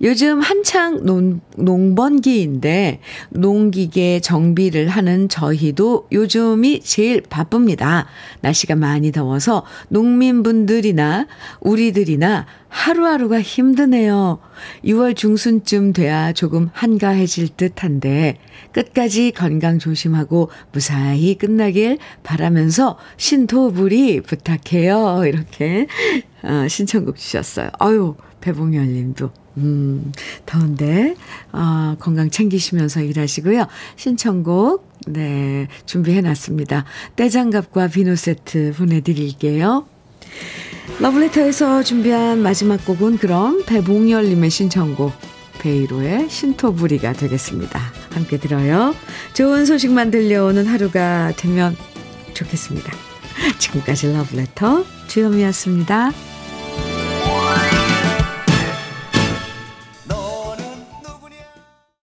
요즘 0.00 0.40
한창 0.40 1.04
농, 1.04 1.40
농번기인데 1.56 3.00
농기계 3.30 4.20
정비를 4.20 4.88
하는 4.88 5.28
저희도 5.28 6.08
요즘이 6.10 6.80
제일 6.80 7.20
바쁩니다. 7.20 8.06
날씨가 8.40 8.74
많이 8.74 9.12
더워서 9.12 9.64
농민분들이나 9.88 11.26
우리들이나 11.60 12.46
하루하루가 12.72 13.40
힘드네요. 13.42 14.38
6월 14.84 15.14
중순쯤 15.14 15.92
돼야 15.92 16.32
조금 16.32 16.70
한가해질 16.72 17.50
듯 17.50 17.84
한데 17.84 18.38
끝까지 18.72 19.30
건강 19.32 19.78
조심하고 19.78 20.50
무사히 20.72 21.36
끝나길 21.36 21.98
바라면서 22.22 22.98
신토부리 23.18 24.22
부탁해요. 24.22 25.22
이렇게 25.26 25.86
어, 26.42 26.66
신청곡 26.66 27.16
주셨어요. 27.16 27.68
아유, 27.78 28.16
배봉열 28.40 28.86
님도. 28.86 29.30
음, 29.58 30.10
더운데, 30.46 31.14
어, 31.52 31.94
건강 32.00 32.30
챙기시면서 32.30 33.02
일하시고요. 33.02 33.66
신청곡, 33.96 34.90
네, 35.08 35.68
준비해 35.84 36.22
놨습니다. 36.22 36.86
떼장갑과 37.16 37.88
비누 37.88 38.16
세트 38.16 38.72
보내드릴게요. 38.76 39.86
러브레터에서 41.00 41.82
준비한 41.82 42.42
마지막 42.42 42.84
곡은 42.84 43.18
그럼 43.18 43.64
배봉열님의 43.66 44.50
신청곡 44.50 45.12
베이로의 45.60 46.28
신토부리가 46.28 47.12
되겠습니다. 47.12 47.80
함께 48.10 48.38
들어요. 48.38 48.94
좋은 49.32 49.64
소식만 49.64 50.10
들려오는 50.10 50.66
하루가 50.66 51.32
되면 51.36 51.76
좋겠습니다. 52.34 52.92
지금까지 53.58 54.12
러브레터 54.12 54.84
주현미였습니다. 55.06 56.31